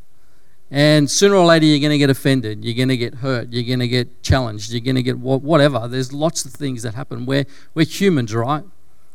And 0.70 1.10
sooner 1.10 1.34
or 1.34 1.44
later, 1.44 1.66
you're 1.66 1.78
going 1.78 1.92
to 1.92 1.98
get 1.98 2.10
offended. 2.10 2.64
You're 2.64 2.74
going 2.74 2.88
to 2.88 2.96
get 2.96 3.16
hurt. 3.16 3.52
You're 3.52 3.64
going 3.64 3.78
to 3.80 3.88
get 3.88 4.22
challenged. 4.22 4.70
You're 4.72 4.80
going 4.80 4.96
to 4.96 5.02
get 5.02 5.18
whatever. 5.18 5.88
There's 5.88 6.12
lots 6.12 6.44
of 6.46 6.52
things 6.52 6.82
that 6.82 6.94
happen. 6.94 7.26
We're, 7.26 7.44
we're 7.74 7.86
humans, 7.86 8.34
right? 8.34 8.64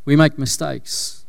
We 0.06 0.16
make 0.16 0.38
mistakes. 0.38 1.23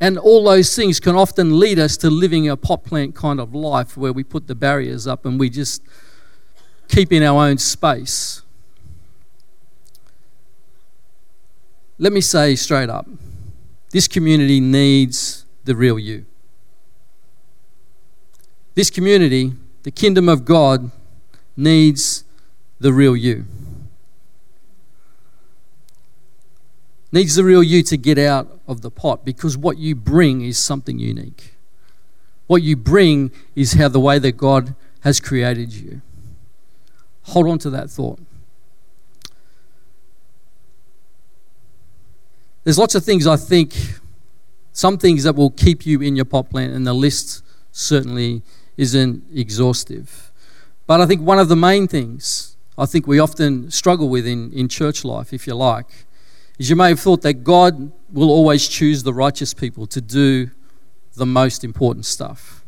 And 0.00 0.18
all 0.18 0.44
those 0.44 0.74
things 0.74 0.98
can 0.98 1.14
often 1.14 1.58
lead 1.60 1.78
us 1.78 1.96
to 1.98 2.08
living 2.08 2.48
a 2.48 2.56
pot 2.56 2.84
plant 2.84 3.14
kind 3.14 3.38
of 3.38 3.54
life 3.54 3.96
where 3.96 4.12
we 4.12 4.24
put 4.24 4.46
the 4.46 4.54
barriers 4.54 5.06
up 5.06 5.26
and 5.26 5.38
we 5.38 5.50
just 5.50 5.82
keep 6.88 7.12
in 7.12 7.22
our 7.22 7.46
own 7.46 7.58
space. 7.58 8.42
Let 11.98 12.14
me 12.14 12.22
say 12.22 12.56
straight 12.56 12.88
up 12.88 13.06
this 13.90 14.06
community 14.06 14.60
needs 14.60 15.44
the 15.64 15.74
real 15.74 15.98
you. 15.98 16.24
This 18.74 18.88
community, 18.88 19.52
the 19.82 19.90
kingdom 19.90 20.28
of 20.28 20.44
God, 20.44 20.92
needs 21.56 22.24
the 22.78 22.92
real 22.92 23.16
you. 23.16 23.44
Needs 27.12 27.34
the 27.34 27.44
real 27.44 27.62
you 27.62 27.82
to 27.84 27.96
get 27.96 28.18
out 28.18 28.60
of 28.68 28.82
the 28.82 28.90
pot 28.90 29.24
because 29.24 29.56
what 29.56 29.78
you 29.78 29.94
bring 29.94 30.42
is 30.42 30.58
something 30.58 30.98
unique. 30.98 31.54
What 32.46 32.62
you 32.62 32.76
bring 32.76 33.32
is 33.54 33.74
how 33.74 33.88
the 33.88 34.00
way 34.00 34.18
that 34.18 34.32
God 34.32 34.74
has 35.00 35.20
created 35.20 35.72
you. 35.72 36.02
Hold 37.22 37.48
on 37.48 37.58
to 37.60 37.70
that 37.70 37.90
thought. 37.90 38.18
There's 42.64 42.78
lots 42.78 42.94
of 42.94 43.04
things 43.04 43.26
I 43.26 43.36
think, 43.36 43.74
some 44.72 44.98
things 44.98 45.24
that 45.24 45.34
will 45.34 45.50
keep 45.50 45.86
you 45.86 46.00
in 46.02 46.14
your 46.14 46.24
pot 46.24 46.50
plant, 46.50 46.72
and 46.72 46.86
the 46.86 46.92
list 46.92 47.42
certainly 47.72 48.42
isn't 48.76 49.24
exhaustive. 49.34 50.30
But 50.86 51.00
I 51.00 51.06
think 51.06 51.22
one 51.22 51.38
of 51.38 51.48
the 51.48 51.56
main 51.56 51.88
things 51.88 52.56
I 52.76 52.86
think 52.86 53.06
we 53.06 53.18
often 53.18 53.70
struggle 53.70 54.08
with 54.08 54.26
in, 54.26 54.52
in 54.52 54.68
church 54.68 55.04
life, 55.04 55.32
if 55.32 55.46
you 55.46 55.54
like, 55.54 56.06
is 56.60 56.68
you 56.68 56.76
may 56.76 56.90
have 56.90 57.00
thought 57.00 57.22
that 57.22 57.42
God 57.42 57.90
will 58.12 58.28
always 58.28 58.68
choose 58.68 59.02
the 59.02 59.14
righteous 59.14 59.54
people 59.54 59.86
to 59.86 59.98
do 59.98 60.50
the 61.14 61.24
most 61.24 61.64
important 61.64 62.04
stuff. 62.04 62.62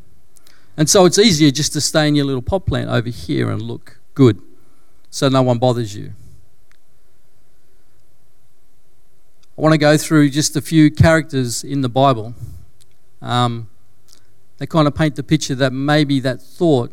And 0.79 0.89
so 0.89 1.05
it's 1.05 1.19
easier 1.19 1.51
just 1.51 1.75
to 1.75 1.81
stay 1.83 2.09
in 2.09 2.15
your 2.15 2.25
little 2.25 2.41
pot 2.41 2.65
plant 2.65 2.89
over 2.89 3.11
here 3.11 3.51
and 3.51 3.61
look 3.61 4.01
good 4.15 4.41
so 5.11 5.29
no 5.29 5.43
one 5.43 5.59
bothers 5.59 5.95
you. 5.95 6.15
I 9.59 9.61
want 9.61 9.75
to 9.75 9.79
go 9.79 9.99
through 9.99 10.31
just 10.31 10.57
a 10.57 10.63
few 10.63 10.91
characters 10.91 11.63
in 11.63 11.83
the 11.83 11.91
Bible. 11.91 12.35
Um, 13.21 13.69
they 14.57 14.67
kind 14.67 14.89
of 14.89 14.95
paint 14.95 15.17
the 15.17 15.23
picture 15.23 15.55
that 15.57 15.75
maybe 15.75 16.19
that 16.21 16.41
thought 16.41 16.93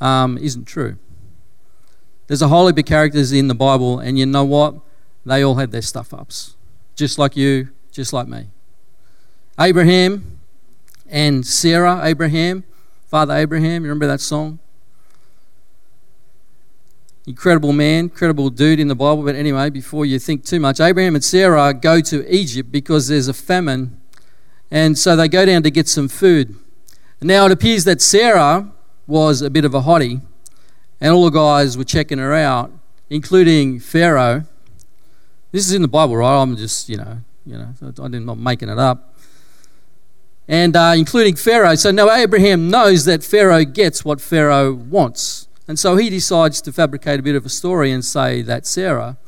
um, 0.00 0.36
isn't 0.36 0.64
true. 0.64 0.96
There's 2.26 2.42
a 2.42 2.48
whole 2.48 2.66
heap 2.66 2.78
of 2.78 2.86
characters 2.86 3.30
in 3.30 3.46
the 3.46 3.54
Bible, 3.54 4.00
and 4.00 4.18
you 4.18 4.26
know 4.26 4.42
what? 4.42 4.74
They 5.24 5.42
all 5.42 5.54
had 5.54 5.70
their 5.70 5.82
stuff 5.82 6.12
ups, 6.12 6.56
just 6.96 7.18
like 7.18 7.36
you, 7.36 7.68
just 7.90 8.12
like 8.12 8.28
me. 8.28 8.48
Abraham 9.58 10.40
and 11.08 11.46
Sarah, 11.46 12.00
Abraham, 12.02 12.64
Father 13.06 13.34
Abraham, 13.34 13.84
you 13.84 13.90
remember 13.90 14.06
that 14.06 14.20
song? 14.20 14.58
incredible 17.26 17.72
man, 17.72 18.04
incredible 18.04 18.50
dude 18.50 18.80
in 18.80 18.88
the 18.88 18.94
Bible. 18.94 19.22
But 19.22 19.34
anyway, 19.34 19.70
before 19.70 20.04
you 20.04 20.18
think 20.18 20.44
too 20.44 20.60
much, 20.60 20.80
Abraham 20.80 21.14
and 21.14 21.22
Sarah 21.22 21.72
go 21.74 22.00
to 22.00 22.34
Egypt 22.34 22.72
because 22.72 23.08
there's 23.08 23.28
a 23.28 23.34
famine. 23.34 24.00
And 24.70 24.98
so 24.98 25.16
they 25.16 25.28
go 25.28 25.44
down 25.44 25.62
to 25.62 25.70
get 25.70 25.88
some 25.88 26.08
food. 26.08 26.56
Now 27.20 27.46
it 27.46 27.52
appears 27.52 27.84
that 27.84 28.00
Sarah 28.00 28.72
was 29.06 29.42
a 29.42 29.50
bit 29.50 29.64
of 29.64 29.74
a 29.74 29.82
hottie, 29.82 30.22
and 31.00 31.12
all 31.12 31.24
the 31.24 31.30
guys 31.30 31.76
were 31.76 31.84
checking 31.84 32.18
her 32.18 32.32
out, 32.34 32.72
including 33.10 33.78
Pharaoh. 33.78 34.44
This 35.52 35.68
is 35.68 35.74
in 35.74 35.82
the 35.82 35.88
Bible, 35.88 36.16
right? 36.16 36.40
I'm 36.40 36.56
just, 36.56 36.88
you 36.88 36.96
know, 36.96 37.18
you 37.44 37.58
know, 37.58 37.74
I'm 37.98 38.24
not 38.24 38.38
making 38.38 38.70
it 38.70 38.78
up. 38.78 39.14
And 40.48 40.74
uh, 40.74 40.94
including 40.96 41.36
Pharaoh. 41.36 41.74
So 41.74 41.90
now 41.90 42.10
Abraham 42.10 42.70
knows 42.70 43.04
that 43.04 43.22
Pharaoh 43.22 43.64
gets 43.64 44.02
what 44.02 44.20
Pharaoh 44.20 44.72
wants. 44.72 45.48
And 45.68 45.78
so 45.78 45.96
he 45.96 46.08
decides 46.08 46.62
to 46.62 46.72
fabricate 46.72 47.20
a 47.20 47.22
bit 47.22 47.36
of 47.36 47.44
a 47.44 47.50
story 47.50 47.92
and 47.92 48.02
say 48.02 48.40
that 48.42 48.66
Sarah, 48.66 49.18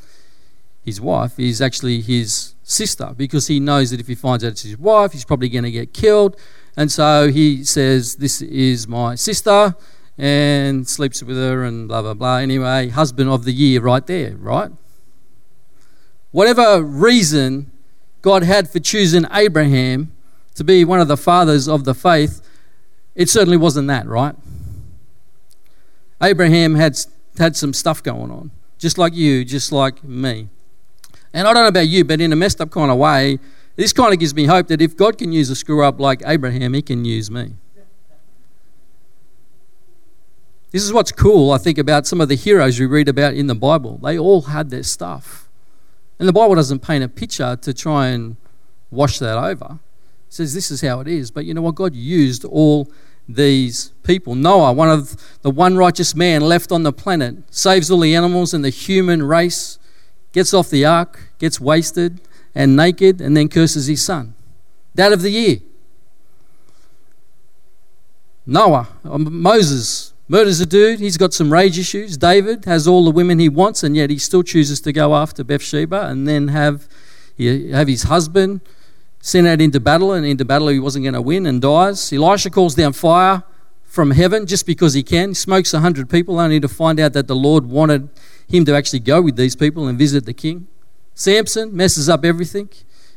his 0.82 0.98
wife, 0.98 1.38
is 1.38 1.60
actually 1.60 2.00
his 2.00 2.54
sister 2.62 3.12
because 3.14 3.46
he 3.48 3.60
knows 3.60 3.90
that 3.90 4.00
if 4.00 4.08
he 4.08 4.14
finds 4.14 4.42
out 4.44 4.52
it's 4.52 4.62
his 4.62 4.78
wife, 4.78 5.12
he's 5.12 5.26
probably 5.26 5.50
going 5.50 5.64
to 5.64 5.70
get 5.70 5.92
killed. 5.92 6.36
And 6.74 6.90
so 6.90 7.30
he 7.30 7.64
says, 7.64 8.16
This 8.16 8.40
is 8.40 8.88
my 8.88 9.14
sister, 9.14 9.76
and 10.18 10.88
sleeps 10.88 11.22
with 11.22 11.36
her, 11.36 11.64
and 11.64 11.86
blah, 11.86 12.02
blah, 12.02 12.14
blah. 12.14 12.36
Anyway, 12.38 12.88
husband 12.88 13.30
of 13.30 13.44
the 13.44 13.52
year 13.52 13.80
right 13.80 14.06
there, 14.06 14.36
right? 14.36 14.72
Whatever 16.34 16.82
reason 16.82 17.70
God 18.20 18.42
had 18.42 18.68
for 18.68 18.80
choosing 18.80 19.24
Abraham 19.32 20.10
to 20.56 20.64
be 20.64 20.84
one 20.84 20.98
of 20.98 21.06
the 21.06 21.16
fathers 21.16 21.68
of 21.68 21.84
the 21.84 21.94
faith, 21.94 22.42
it 23.14 23.28
certainly 23.28 23.56
wasn't 23.56 23.86
that, 23.86 24.04
right? 24.08 24.34
Abraham 26.20 26.74
had, 26.74 26.98
had 27.38 27.54
some 27.54 27.72
stuff 27.72 28.02
going 28.02 28.32
on, 28.32 28.50
just 28.78 28.98
like 28.98 29.14
you, 29.14 29.44
just 29.44 29.70
like 29.70 30.02
me. 30.02 30.48
And 31.32 31.46
I 31.46 31.52
don't 31.52 31.62
know 31.62 31.68
about 31.68 31.86
you, 31.86 32.04
but 32.04 32.20
in 32.20 32.32
a 32.32 32.36
messed 32.36 32.60
up 32.60 32.72
kind 32.72 32.90
of 32.90 32.98
way, 32.98 33.38
this 33.76 33.92
kind 33.92 34.12
of 34.12 34.18
gives 34.18 34.34
me 34.34 34.46
hope 34.46 34.66
that 34.66 34.82
if 34.82 34.96
God 34.96 35.16
can 35.16 35.30
use 35.30 35.50
a 35.50 35.54
screw 35.54 35.84
up 35.84 36.00
like 36.00 36.20
Abraham, 36.26 36.74
he 36.74 36.82
can 36.82 37.04
use 37.04 37.30
me. 37.30 37.54
This 40.72 40.82
is 40.82 40.92
what's 40.92 41.12
cool, 41.12 41.52
I 41.52 41.58
think, 41.58 41.78
about 41.78 42.08
some 42.08 42.20
of 42.20 42.28
the 42.28 42.34
heroes 42.34 42.80
we 42.80 42.86
read 42.86 43.08
about 43.08 43.34
in 43.34 43.46
the 43.46 43.54
Bible. 43.54 44.00
They 44.02 44.18
all 44.18 44.42
had 44.42 44.70
their 44.70 44.82
stuff. 44.82 45.43
And 46.24 46.28
the 46.30 46.32
Bible 46.32 46.54
doesn't 46.54 46.78
paint 46.78 47.04
a 47.04 47.08
picture 47.10 47.54
to 47.54 47.74
try 47.74 48.06
and 48.06 48.38
wash 48.90 49.18
that 49.18 49.36
over. 49.36 49.78
It 50.26 50.32
says 50.32 50.54
this 50.54 50.70
is 50.70 50.80
how 50.80 51.00
it 51.00 51.06
is. 51.06 51.30
But 51.30 51.44
you 51.44 51.52
know 51.52 51.60
what? 51.60 51.74
God 51.74 51.94
used 51.94 52.46
all 52.46 52.90
these 53.28 53.92
people. 54.04 54.34
Noah, 54.34 54.72
one 54.72 54.88
of 54.88 55.42
the 55.42 55.50
one 55.50 55.76
righteous 55.76 56.14
man 56.14 56.40
left 56.40 56.72
on 56.72 56.82
the 56.82 56.94
planet, 56.94 57.36
saves 57.54 57.90
all 57.90 58.00
the 58.00 58.14
animals 58.14 58.54
and 58.54 58.64
the 58.64 58.70
human 58.70 59.22
race, 59.22 59.78
gets 60.32 60.54
off 60.54 60.70
the 60.70 60.86
ark, 60.86 61.20
gets 61.38 61.60
wasted 61.60 62.22
and 62.54 62.74
naked, 62.74 63.20
and 63.20 63.36
then 63.36 63.50
curses 63.50 63.86
his 63.86 64.02
son. 64.02 64.32
That 64.94 65.12
of 65.12 65.20
the 65.20 65.28
year. 65.28 65.58
Noah, 68.46 68.88
um, 69.04 69.42
Moses 69.42 70.13
murders 70.34 70.60
a 70.60 70.66
dude. 70.66 70.98
He's 70.98 71.16
got 71.16 71.32
some 71.32 71.52
rage 71.52 71.78
issues. 71.78 72.16
David 72.16 72.64
has 72.64 72.88
all 72.88 73.04
the 73.04 73.12
women 73.12 73.38
he 73.38 73.48
wants, 73.48 73.84
and 73.84 73.94
yet 73.94 74.10
he 74.10 74.18
still 74.18 74.42
chooses 74.42 74.80
to 74.80 74.92
go 74.92 75.14
after 75.14 75.44
Bathsheba 75.44 76.08
and 76.08 76.26
then 76.26 76.48
have, 76.48 76.88
have 77.38 77.86
his 77.86 78.02
husband 78.02 78.60
sent 79.20 79.46
out 79.46 79.60
into 79.60 79.78
battle, 79.78 80.12
and 80.12 80.26
into 80.26 80.44
battle 80.44 80.66
he 80.66 80.80
wasn't 80.80 81.04
going 81.04 81.14
to 81.14 81.22
win 81.22 81.46
and 81.46 81.62
dies. 81.62 82.12
Elisha 82.12 82.50
calls 82.50 82.74
down 82.74 82.92
fire 82.92 83.44
from 83.84 84.10
heaven 84.10 84.44
just 84.44 84.66
because 84.66 84.94
he 84.94 85.04
can. 85.04 85.28
He 85.28 85.34
smokes 85.34 85.72
100 85.72 86.10
people 86.10 86.40
only 86.40 86.58
to 86.58 86.66
find 86.66 86.98
out 86.98 87.12
that 87.12 87.28
the 87.28 87.36
Lord 87.36 87.66
wanted 87.66 88.08
him 88.48 88.64
to 88.64 88.74
actually 88.74 89.00
go 89.00 89.22
with 89.22 89.36
these 89.36 89.54
people 89.54 89.86
and 89.86 89.96
visit 89.96 90.26
the 90.26 90.34
king. 90.34 90.66
Samson 91.14 91.74
messes 91.76 92.08
up 92.08 92.24
everything. 92.24 92.70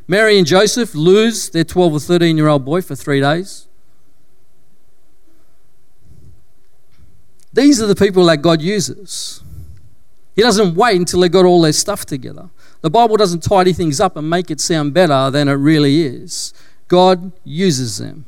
Mary 0.07 0.37
and 0.37 0.45
Joseph 0.45 0.93
lose 0.93 1.49
their 1.49 1.63
12 1.63 1.93
or 1.93 1.99
13 1.99 2.37
year 2.37 2.47
old 2.47 2.63
boy 2.63 2.81
for 2.83 2.95
three 2.95 3.21
days. 3.21 3.66
These 7.53 7.81
are 7.81 7.87
the 7.87 7.95
people 7.95 8.25
that 8.25 8.41
God 8.41 8.61
uses. 8.61 9.41
He 10.35 10.41
doesn't 10.41 10.75
wait 10.75 10.97
until 10.97 11.21
they 11.21 11.29
got 11.29 11.45
all 11.45 11.61
their 11.61 11.73
stuff 11.73 12.05
together. 12.05 12.49
The 12.81 12.89
Bible 12.91 13.17
doesn't 13.17 13.41
tidy 13.41 13.73
things 13.73 13.99
up 13.99 14.15
and 14.15 14.29
make 14.29 14.51
it 14.51 14.61
sound 14.61 14.93
better 14.93 15.31
than 15.31 15.47
it 15.47 15.53
really 15.53 16.03
is. 16.03 16.53
God 16.87 17.31
uses 17.43 17.97
them. 17.97 18.25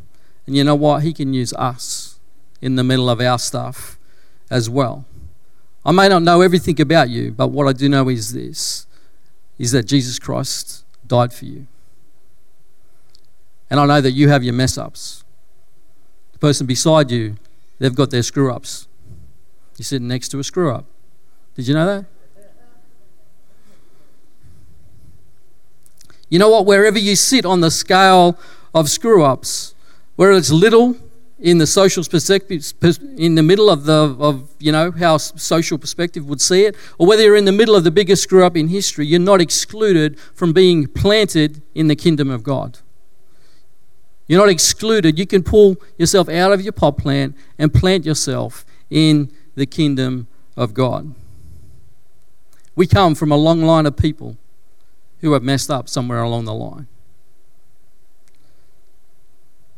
And 0.47 0.55
you 0.57 0.63
know 0.63 0.75
what? 0.75 1.03
He 1.03 1.13
can 1.13 1.33
use 1.33 1.53
us 1.53 2.19
in 2.61 2.75
the 2.75 2.83
middle 2.83 3.09
of 3.09 3.21
our 3.21 3.37
stuff 3.37 3.99
as 4.49 4.69
well. 4.69 5.05
I 5.85 5.91
may 5.91 6.09
not 6.09 6.23
know 6.23 6.41
everything 6.41 6.81
about 6.81 7.09
you, 7.09 7.31
but 7.31 7.49
what 7.49 7.67
I 7.67 7.73
do 7.73 7.87
know 7.87 8.09
is 8.09 8.33
this 8.33 8.87
is 9.57 9.71
that 9.71 9.83
Jesus 9.83 10.17
Christ 10.17 10.85
died 11.05 11.33
for 11.33 11.45
you. 11.45 11.67
And 13.69 13.79
I 13.79 13.85
know 13.85 14.01
that 14.01 14.11
you 14.11 14.29
have 14.29 14.43
your 14.43 14.53
mess 14.53 14.77
ups. 14.77 15.23
The 16.31 16.39
person 16.39 16.65
beside 16.65 17.11
you, 17.11 17.35
they've 17.77 17.93
got 17.93 18.09
their 18.09 18.23
screw 18.23 18.51
ups. 18.51 18.87
You're 19.79 19.85
sitting 19.85 20.09
next 20.09 20.27
to 20.29 20.39
a 20.39 20.43
screw 20.43 20.73
up. 20.73 20.83
Did 21.55 21.69
you 21.69 21.73
know 21.73 21.85
that? 21.85 22.05
You 26.27 26.37
know 26.37 26.49
what? 26.49 26.65
Wherever 26.65 26.99
you 26.99 27.15
sit 27.15 27.45
on 27.45 27.61
the 27.61 27.71
scale 27.71 28.37
of 28.73 28.89
screw 28.89 29.23
ups, 29.23 29.73
whether 30.17 30.33
it's 30.33 30.51
little 30.51 30.97
in 31.39 31.59
the 31.59 31.65
social 31.65 32.03
perspective, 32.03 32.73
in 33.17 33.35
the 33.35 33.41
middle 33.41 33.69
of 33.69 33.85
the 33.85 34.17
of 34.19 34.49
you 34.59 34.73
know 34.73 34.91
how 34.91 35.15
social 35.15 35.77
perspective 35.77 36.27
would 36.27 36.41
see 36.41 36.65
it, 36.65 36.75
or 36.97 37.07
whether 37.07 37.23
you're 37.23 37.37
in 37.37 37.45
the 37.45 37.53
middle 37.53 37.73
of 37.73 37.85
the 37.85 37.91
biggest 37.91 38.23
screw 38.23 38.45
up 38.45 38.57
in 38.57 38.67
history, 38.67 39.07
you're 39.07 39.17
not 39.17 39.39
excluded 39.39 40.19
from 40.35 40.51
being 40.51 40.87
planted 40.87 41.61
in 41.73 41.87
the 41.87 41.95
kingdom 41.95 42.29
of 42.29 42.43
God. 42.43 42.79
You're 44.27 44.41
not 44.41 44.49
excluded. 44.49 45.17
You 45.17 45.25
can 45.25 45.41
pull 45.41 45.77
yourself 45.97 46.27
out 46.27 46.51
of 46.51 46.61
your 46.61 46.73
pot 46.73 46.97
plant 46.97 47.37
and 47.57 47.73
plant 47.73 48.05
yourself 48.05 48.65
in 48.89 49.31
the 49.59 49.65
kingdom 49.65 50.27
of 50.57 50.73
God. 50.73 51.13
We 52.75 52.87
come 52.87 53.13
from 53.13 53.31
a 53.31 53.37
long 53.37 53.61
line 53.61 53.85
of 53.85 53.95
people 53.95 54.37
who 55.19 55.33
have 55.33 55.43
messed 55.43 55.69
up 55.69 55.89
somewhere 55.89 56.21
along 56.21 56.45
the 56.45 56.53
line. 56.53 56.87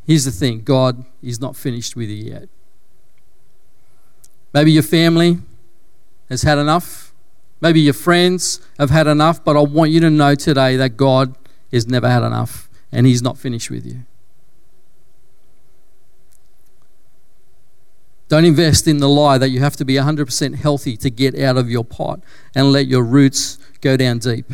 Here's 0.05 0.25
the 0.25 0.31
thing 0.31 0.61
God 0.61 1.03
is 1.21 1.39
not 1.41 1.55
finished 1.55 1.95
with 1.95 2.09
you 2.09 2.31
yet. 2.31 2.49
Maybe 4.53 4.71
your 4.71 4.83
family 4.83 5.39
has 6.29 6.43
had 6.43 6.57
enough. 6.57 7.13
Maybe 7.59 7.79
your 7.81 7.93
friends 7.93 8.59
have 8.77 8.89
had 8.89 9.07
enough, 9.07 9.43
but 9.43 9.55
I 9.55 9.61
want 9.61 9.91
you 9.91 9.99
to 10.01 10.09
know 10.09 10.35
today 10.35 10.75
that 10.77 10.97
God 10.97 11.35
has 11.71 11.87
never 11.87 12.09
had 12.09 12.23
enough 12.23 12.69
and 12.91 13.05
He's 13.07 13.21
not 13.21 13.37
finished 13.37 13.69
with 13.69 13.85
you. 13.85 14.03
Don't 18.31 18.45
invest 18.45 18.87
in 18.87 18.99
the 18.99 19.09
lie 19.09 19.37
that 19.37 19.49
you 19.49 19.59
have 19.59 19.75
to 19.75 19.83
be 19.83 19.95
100% 19.95 20.55
healthy 20.55 20.95
to 20.95 21.09
get 21.09 21.37
out 21.37 21.57
of 21.57 21.69
your 21.69 21.83
pot 21.83 22.21
and 22.55 22.71
let 22.71 22.87
your 22.87 23.03
roots 23.03 23.59
go 23.81 23.97
down 23.97 24.19
deep. 24.19 24.45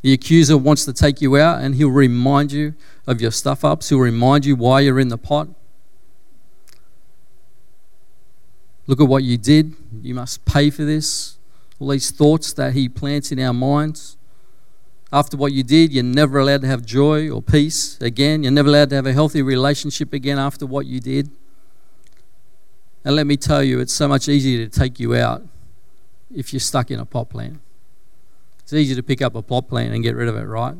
The 0.00 0.14
accuser 0.14 0.56
wants 0.56 0.86
to 0.86 0.94
take 0.94 1.20
you 1.20 1.36
out 1.36 1.60
and 1.60 1.74
he'll 1.74 1.90
remind 1.90 2.52
you 2.52 2.72
of 3.06 3.20
your 3.20 3.32
stuff 3.32 3.66
ups. 3.66 3.90
He'll 3.90 3.98
remind 3.98 4.46
you 4.46 4.56
why 4.56 4.80
you're 4.80 4.98
in 4.98 5.08
the 5.08 5.18
pot. 5.18 5.48
Look 8.86 8.98
at 8.98 9.08
what 9.08 9.24
you 9.24 9.36
did. 9.36 9.74
You 10.00 10.14
must 10.14 10.46
pay 10.46 10.70
for 10.70 10.86
this. 10.86 11.36
All 11.78 11.88
these 11.88 12.10
thoughts 12.10 12.54
that 12.54 12.72
He 12.72 12.88
plants 12.88 13.30
in 13.30 13.38
our 13.40 13.52
minds. 13.52 14.16
After 15.12 15.36
what 15.36 15.52
you 15.52 15.64
did, 15.64 15.92
you're 15.92 16.02
never 16.02 16.38
allowed 16.38 16.62
to 16.62 16.66
have 16.68 16.86
joy 16.86 17.28
or 17.28 17.42
peace 17.42 18.00
again. 18.00 18.42
You're 18.42 18.52
never 18.52 18.70
allowed 18.70 18.88
to 18.88 18.96
have 18.96 19.06
a 19.06 19.12
healthy 19.12 19.42
relationship 19.42 20.14
again 20.14 20.38
after 20.38 20.64
what 20.64 20.86
you 20.86 20.98
did. 20.98 21.30
And 23.04 23.14
let 23.14 23.26
me 23.26 23.36
tell 23.36 23.62
you, 23.62 23.80
it's 23.80 23.92
so 23.92 24.08
much 24.08 24.28
easier 24.28 24.66
to 24.66 24.70
take 24.70 24.98
you 24.98 25.14
out 25.14 25.42
if 26.34 26.52
you're 26.52 26.60
stuck 26.60 26.90
in 26.90 26.98
a 26.98 27.04
pot 27.04 27.28
plant. 27.28 27.60
It's 28.60 28.72
easy 28.72 28.94
to 28.94 29.02
pick 29.02 29.20
up 29.20 29.34
a 29.34 29.42
pot 29.42 29.68
plant 29.68 29.92
and 29.92 30.02
get 30.02 30.16
rid 30.16 30.26
of 30.26 30.36
it, 30.36 30.44
right? 30.44 30.76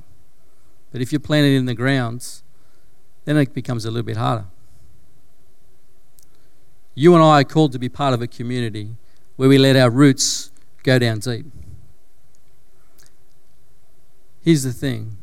But 0.90 1.02
if 1.02 1.12
you 1.12 1.21
plant 1.21 1.47
it 1.47 1.54
in 1.54 1.66
the 1.66 1.75
grounds, 1.75 2.43
then 3.26 3.37
it 3.37 3.52
becomes 3.52 3.85
a 3.85 3.90
little 3.90 4.07
bit 4.07 4.16
harder. 4.16 4.47
You 6.95 7.14
and 7.14 7.23
I 7.23 7.43
are 7.43 7.45
called 7.45 7.73
to 7.73 7.78
be 7.78 7.88
part 7.88 8.14
of 8.14 8.23
a 8.23 8.26
community 8.26 8.97
where 9.37 9.49
we 9.49 9.59
let 9.59 9.76
our 9.76 9.90
roots 9.90 10.50
go 10.83 10.99
down 10.99 11.19
deep. 11.19 11.45
Here's 14.40 14.62
the 14.62 14.73
thing 14.73 15.19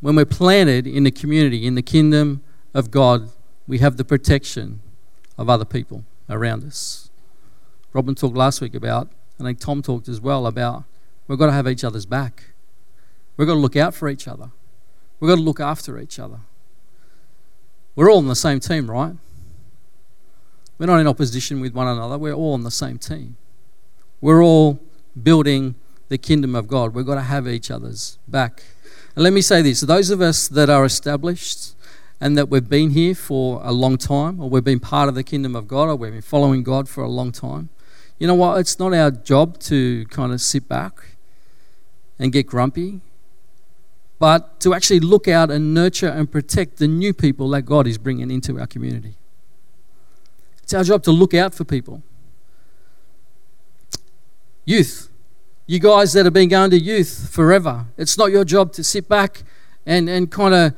when 0.00 0.16
we're 0.16 0.24
planted 0.24 0.86
in 0.86 1.04
the 1.04 1.10
community, 1.10 1.66
in 1.66 1.76
the 1.76 1.82
kingdom 1.82 2.42
of 2.74 2.90
God, 2.90 3.30
we 3.66 3.78
have 3.78 3.96
the 3.96 4.04
protection 4.04 4.80
of 5.38 5.48
other 5.48 5.64
people 5.64 6.04
around 6.28 6.64
us. 6.64 7.10
Robin 7.92 8.14
talked 8.14 8.36
last 8.36 8.60
week 8.60 8.74
about, 8.74 9.08
I 9.38 9.44
think 9.44 9.60
Tom 9.60 9.82
talked 9.82 10.08
as 10.08 10.20
well 10.20 10.46
about, 10.46 10.84
we've 11.28 11.38
got 11.38 11.46
to 11.46 11.52
have 11.52 11.68
each 11.68 11.84
other's 11.84 12.06
back. 12.06 12.52
We've 13.36 13.48
got 13.48 13.54
to 13.54 13.60
look 13.60 13.76
out 13.76 13.94
for 13.94 14.08
each 14.08 14.28
other. 14.28 14.50
We've 15.20 15.28
got 15.28 15.36
to 15.36 15.42
look 15.42 15.60
after 15.60 15.98
each 15.98 16.18
other. 16.18 16.40
We're 17.94 18.10
all 18.10 18.18
on 18.18 18.28
the 18.28 18.34
same 18.34 18.60
team, 18.60 18.90
right? 18.90 19.14
We're 20.78 20.86
not 20.86 21.00
in 21.00 21.06
opposition 21.06 21.60
with 21.60 21.74
one 21.74 21.86
another. 21.86 22.18
We're 22.18 22.32
all 22.32 22.54
on 22.54 22.64
the 22.64 22.70
same 22.70 22.98
team. 22.98 23.36
We're 24.20 24.42
all 24.42 24.80
building 25.20 25.74
the 26.08 26.18
kingdom 26.18 26.54
of 26.54 26.68
God. 26.68 26.94
We've 26.94 27.06
got 27.06 27.16
to 27.16 27.22
have 27.22 27.46
each 27.46 27.70
other's 27.70 28.18
back. 28.26 28.62
And 29.14 29.22
let 29.22 29.32
me 29.32 29.42
say 29.42 29.62
this 29.62 29.80
those 29.80 30.10
of 30.10 30.20
us 30.20 30.48
that 30.48 30.70
are 30.70 30.84
established 30.84 31.74
and 32.22 32.38
that 32.38 32.48
we've 32.48 32.68
been 32.68 32.90
here 32.90 33.16
for 33.16 33.60
a 33.64 33.72
long 33.72 33.98
time, 33.98 34.40
or 34.40 34.48
we've 34.48 34.62
been 34.62 34.78
part 34.78 35.08
of 35.08 35.16
the 35.16 35.24
kingdom 35.24 35.56
of 35.56 35.66
God, 35.66 35.88
or 35.88 35.96
we've 35.96 36.12
been 36.12 36.22
following 36.22 36.62
God 36.62 36.88
for 36.88 37.02
a 37.02 37.08
long 37.08 37.32
time, 37.32 37.68
you 38.20 38.28
know 38.28 38.36
what? 38.36 38.60
It's 38.60 38.78
not 38.78 38.94
our 38.94 39.10
job 39.10 39.58
to 39.62 40.06
kind 40.06 40.32
of 40.32 40.40
sit 40.40 40.68
back 40.68 41.16
and 42.20 42.30
get 42.30 42.46
grumpy, 42.46 43.00
but 44.20 44.60
to 44.60 44.72
actually 44.72 45.00
look 45.00 45.26
out 45.26 45.50
and 45.50 45.74
nurture 45.74 46.06
and 46.06 46.30
protect 46.30 46.76
the 46.76 46.86
new 46.86 47.12
people 47.12 47.48
that 47.50 47.62
God 47.62 47.88
is 47.88 47.98
bringing 47.98 48.30
into 48.30 48.56
our 48.60 48.68
community. 48.68 49.16
It's 50.62 50.72
our 50.72 50.84
job 50.84 51.02
to 51.02 51.10
look 51.10 51.34
out 51.34 51.52
for 51.56 51.64
people. 51.64 52.04
Youth, 54.64 55.08
you 55.66 55.80
guys 55.80 56.12
that 56.12 56.24
have 56.24 56.32
been 56.32 56.50
going 56.50 56.70
to 56.70 56.78
youth 56.78 57.28
forever, 57.32 57.86
it's 57.96 58.16
not 58.16 58.30
your 58.30 58.44
job 58.44 58.72
to 58.74 58.84
sit 58.84 59.08
back 59.08 59.42
and, 59.84 60.08
and 60.08 60.30
kind 60.30 60.54
of 60.54 60.74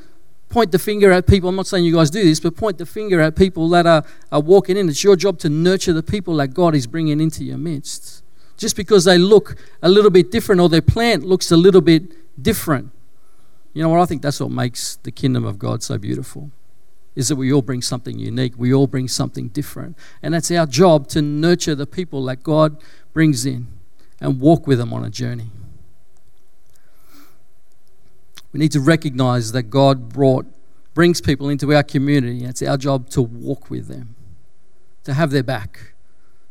point 0.48 0.72
the 0.72 0.78
finger 0.78 1.10
at 1.10 1.26
people. 1.26 1.48
I'm 1.48 1.56
not 1.56 1.66
saying 1.66 1.84
you 1.84 1.94
guys 1.94 2.10
do 2.10 2.22
this, 2.22 2.40
but 2.40 2.56
point 2.56 2.78
the 2.78 2.86
finger 2.86 3.20
at 3.20 3.36
people 3.36 3.68
that 3.70 3.86
are, 3.86 4.04
are 4.30 4.40
walking 4.40 4.76
in. 4.76 4.88
It's 4.88 5.02
your 5.02 5.16
job 5.16 5.38
to 5.40 5.48
nurture 5.48 5.92
the 5.92 6.02
people 6.02 6.36
that 6.36 6.48
God 6.48 6.74
is 6.74 6.86
bringing 6.86 7.20
into 7.20 7.44
your 7.44 7.58
midst. 7.58 8.22
Just 8.56 8.76
because 8.76 9.04
they 9.04 9.18
look 9.18 9.56
a 9.82 9.88
little 9.88 10.10
bit 10.10 10.30
different 10.30 10.60
or 10.60 10.68
their 10.68 10.82
plant 10.82 11.24
looks 11.24 11.50
a 11.50 11.56
little 11.56 11.80
bit 11.80 12.42
different. 12.42 12.92
You 13.72 13.82
know 13.82 13.88
what? 13.88 14.00
I 14.00 14.06
think 14.06 14.22
that's 14.22 14.38
what 14.40 14.50
makes 14.50 14.96
the 14.96 15.10
kingdom 15.10 15.44
of 15.44 15.58
God 15.58 15.82
so 15.82 15.98
beautiful 15.98 16.50
is 17.16 17.28
that 17.28 17.36
we 17.36 17.52
all 17.52 17.62
bring 17.62 17.82
something 17.82 18.18
unique. 18.18 18.54
We 18.56 18.74
all 18.74 18.86
bring 18.86 19.08
something 19.08 19.48
different. 19.48 19.96
And 20.22 20.34
that's 20.34 20.50
our 20.50 20.66
job 20.66 21.08
to 21.08 21.22
nurture 21.22 21.74
the 21.74 21.86
people 21.86 22.24
that 22.24 22.42
God 22.42 22.82
brings 23.12 23.46
in 23.46 23.68
and 24.20 24.40
walk 24.40 24.66
with 24.66 24.78
them 24.78 24.92
on 24.92 25.04
a 25.04 25.10
journey. 25.10 25.50
We 28.54 28.60
need 28.60 28.70
to 28.72 28.80
recognize 28.80 29.50
that 29.50 29.64
God 29.64 30.10
brought 30.10 30.46
brings 30.94 31.20
people 31.20 31.48
into 31.48 31.74
our 31.74 31.82
community. 31.82 32.44
It's 32.44 32.62
our 32.62 32.76
job 32.76 33.10
to 33.10 33.20
walk 33.20 33.68
with 33.68 33.88
them, 33.88 34.14
to 35.02 35.12
have 35.12 35.32
their 35.32 35.42
back, 35.42 35.94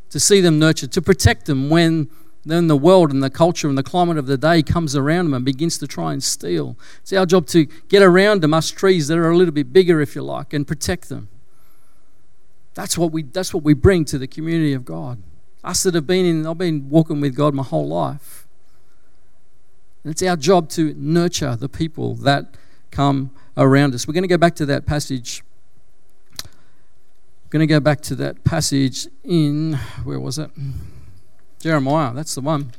to 0.09 0.19
see 0.19 0.41
them 0.41 0.59
nurtured, 0.59 0.91
to 0.91 1.01
protect 1.01 1.45
them 1.45 1.69
when 1.69 2.09
then 2.43 2.67
the 2.67 2.75
world 2.75 3.11
and 3.11 3.23
the 3.23 3.29
culture 3.29 3.69
and 3.69 3.77
the 3.77 3.83
climate 3.83 4.17
of 4.17 4.27
the 4.27 4.37
day 4.37 4.61
comes 4.61 4.97
around 4.97 5.27
them 5.27 5.33
and 5.33 5.45
begins 5.45 5.77
to 5.77 5.87
try 5.87 6.11
and 6.11 6.21
steal. 6.21 6.77
It's 7.01 7.13
our 7.13 7.25
job 7.25 7.47
to 7.47 7.67
get 7.87 8.03
around 8.03 8.41
them, 8.43 8.53
us 8.53 8.69
trees 8.69 9.07
that 9.07 9.17
are 9.17 9.31
a 9.31 9.37
little 9.37 9.53
bit 9.53 9.71
bigger, 9.71 10.01
if 10.01 10.13
you 10.13 10.23
like, 10.23 10.51
and 10.51 10.67
protect 10.67 11.07
them. 11.07 11.29
That's 12.73 12.97
what 12.97 13.13
we, 13.13 13.23
that's 13.23 13.53
what 13.53 13.63
we 13.63 13.73
bring 13.73 14.03
to 14.05 14.17
the 14.17 14.27
community 14.27 14.73
of 14.73 14.83
God. 14.83 15.23
Us 15.63 15.83
that 15.83 15.93
have 15.93 16.05
been 16.05 16.25
in, 16.25 16.45
I've 16.45 16.57
been 16.57 16.89
walking 16.89 17.21
with 17.21 17.33
God 17.33 17.53
my 17.53 17.63
whole 17.63 17.87
life. 17.87 18.42
And 20.03 20.11
it's 20.11 20.21
our 20.23 20.35
job 20.35 20.69
to 20.71 20.93
nurture 20.97 21.55
the 21.55 21.69
people 21.69 22.15
that 22.15 22.55
come 22.91 23.31
around 23.57 23.95
us. 23.95 24.07
We're 24.07 24.13
going 24.13 24.23
to 24.23 24.27
go 24.27 24.37
back 24.37 24.55
to 24.55 24.65
that 24.65 24.85
passage. 24.85 25.43
We're 26.43 27.49
going 27.49 27.67
to 27.67 27.73
go 27.73 27.79
back 27.79 28.01
to 28.01 28.15
that 28.15 28.43
passage 28.43 29.07
in, 29.23 29.73
where 30.03 30.19
was 30.19 30.37
it? 30.37 30.49
Jeremiah, 31.59 32.13
that's 32.13 32.35
the 32.35 32.41
one. 32.41 32.73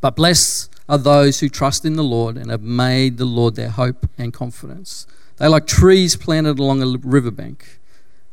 But 0.00 0.16
blessed 0.16 0.74
are 0.88 0.98
those 0.98 1.40
who 1.40 1.48
trust 1.48 1.84
in 1.84 1.94
the 1.94 2.02
Lord 2.02 2.36
and 2.36 2.50
have 2.50 2.62
made 2.62 3.18
the 3.18 3.24
Lord 3.24 3.54
their 3.54 3.70
hope 3.70 4.08
and 4.18 4.32
confidence. 4.32 5.06
They're 5.36 5.48
like 5.48 5.66
trees 5.66 6.16
planted 6.16 6.58
along 6.58 6.82
a 6.82 6.98
riverbank. 6.98 7.78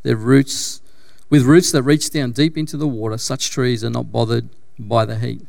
Their 0.02 0.16
roots, 0.16 0.82
with 1.30 1.44
roots 1.44 1.72
that 1.72 1.84
reach 1.84 2.10
down 2.10 2.32
deep 2.32 2.58
into 2.58 2.76
the 2.76 2.88
water, 2.88 3.18
such 3.18 3.52
trees 3.52 3.84
are 3.84 3.90
not 3.90 4.12
bothered 4.12 4.50
by 4.80 5.06
the 5.06 5.20
heat. 5.20 5.42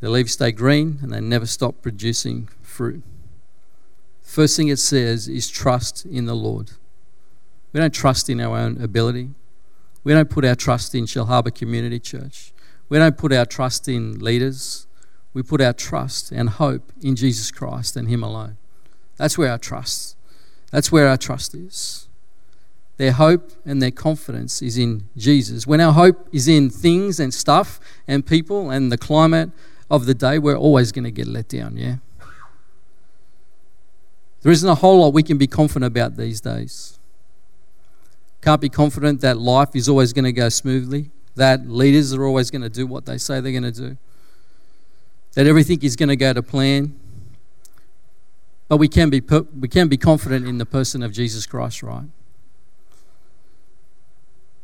Their 0.00 0.10
leaves 0.10 0.32
stay 0.32 0.52
green 0.52 0.98
and 1.02 1.12
they 1.12 1.20
never 1.20 1.46
stop 1.46 1.82
producing 1.82 2.48
fruit. 2.62 3.02
First 4.22 4.56
thing 4.56 4.68
it 4.68 4.78
says 4.78 5.26
is 5.26 5.48
trust 5.48 6.04
in 6.06 6.26
the 6.26 6.34
Lord. 6.34 6.72
We 7.72 7.80
don't 7.80 7.94
trust 7.94 8.30
in 8.30 8.40
our 8.40 8.56
own 8.56 8.80
ability. 8.80 9.30
We 10.04 10.12
don't 10.12 10.30
put 10.30 10.44
our 10.44 10.54
trust 10.54 10.94
in 10.94 11.04
Shellharbour 11.04 11.54
Community 11.54 11.98
Church. 11.98 12.52
We 12.88 12.98
don't 12.98 13.18
put 13.18 13.32
our 13.32 13.44
trust 13.44 13.88
in 13.88 14.18
leaders. 14.20 14.86
We 15.34 15.42
put 15.42 15.60
our 15.60 15.72
trust 15.72 16.32
and 16.32 16.48
hope 16.48 16.92
in 17.02 17.16
Jesus 17.16 17.50
Christ 17.50 17.96
and 17.96 18.08
Him 18.08 18.22
alone. 18.22 18.56
That's 19.16 19.36
where 19.36 19.50
our 19.50 19.58
trust. 19.58 20.16
That's 20.70 20.92
where 20.92 21.08
our 21.08 21.16
trust 21.16 21.54
is. 21.54 22.08
Their 22.96 23.12
hope 23.12 23.52
and 23.64 23.80
their 23.80 23.90
confidence 23.90 24.60
is 24.60 24.76
in 24.76 25.08
Jesus. 25.16 25.66
When 25.66 25.80
our 25.80 25.92
hope 25.92 26.28
is 26.32 26.48
in 26.48 26.68
things 26.70 27.20
and 27.20 27.32
stuff 27.32 27.78
and 28.06 28.26
people 28.26 28.70
and 28.70 28.90
the 28.90 28.98
climate 28.98 29.50
of 29.90 30.06
the 30.06 30.14
day, 30.14 30.38
we're 30.38 30.56
always 30.56 30.92
going 30.92 31.04
to 31.04 31.10
get 31.10 31.26
let 31.26 31.48
down, 31.48 31.76
yeah? 31.76 31.96
There 34.42 34.52
isn't 34.52 34.68
a 34.68 34.76
whole 34.76 35.00
lot 35.00 35.12
we 35.12 35.22
can 35.22 35.38
be 35.38 35.46
confident 35.46 35.90
about 35.90 36.16
these 36.16 36.40
days. 36.40 36.98
Can't 38.40 38.60
be 38.60 38.68
confident 38.68 39.20
that 39.22 39.36
life 39.36 39.74
is 39.74 39.88
always 39.88 40.12
going 40.12 40.24
to 40.24 40.32
go 40.32 40.48
smoothly, 40.48 41.10
that 41.34 41.68
leaders 41.68 42.14
are 42.14 42.24
always 42.24 42.50
going 42.50 42.62
to 42.62 42.68
do 42.68 42.86
what 42.86 43.04
they 43.06 43.18
say 43.18 43.40
they're 43.40 43.52
going 43.52 43.64
to 43.64 43.72
do, 43.72 43.96
that 45.34 45.46
everything 45.46 45.82
is 45.82 45.96
going 45.96 46.08
to 46.08 46.16
go 46.16 46.32
to 46.32 46.42
plan. 46.42 46.98
But 48.68 48.76
we 48.76 48.86
can 48.86 49.10
be, 49.10 49.22
we 49.58 49.66
can 49.66 49.88
be 49.88 49.96
confident 49.96 50.46
in 50.46 50.58
the 50.58 50.66
person 50.66 51.02
of 51.02 51.12
Jesus 51.12 51.46
Christ, 51.46 51.82
right? 51.82 52.04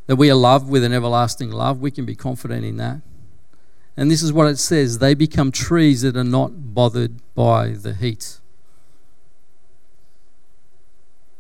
That 0.06 0.16
we 0.16 0.30
are 0.30 0.34
loved 0.34 0.68
with 0.68 0.84
an 0.84 0.92
everlasting 0.92 1.50
love. 1.50 1.80
We 1.80 1.90
can 1.90 2.04
be 2.04 2.14
confident 2.14 2.64
in 2.64 2.76
that. 2.76 3.00
And 3.96 4.10
this 4.10 4.22
is 4.22 4.32
what 4.32 4.48
it 4.48 4.58
says 4.58 4.98
they 4.98 5.14
become 5.14 5.52
trees 5.52 6.02
that 6.02 6.16
are 6.16 6.24
not 6.24 6.74
bothered 6.74 7.20
by 7.34 7.68
the 7.68 7.94
heat. 7.94 8.40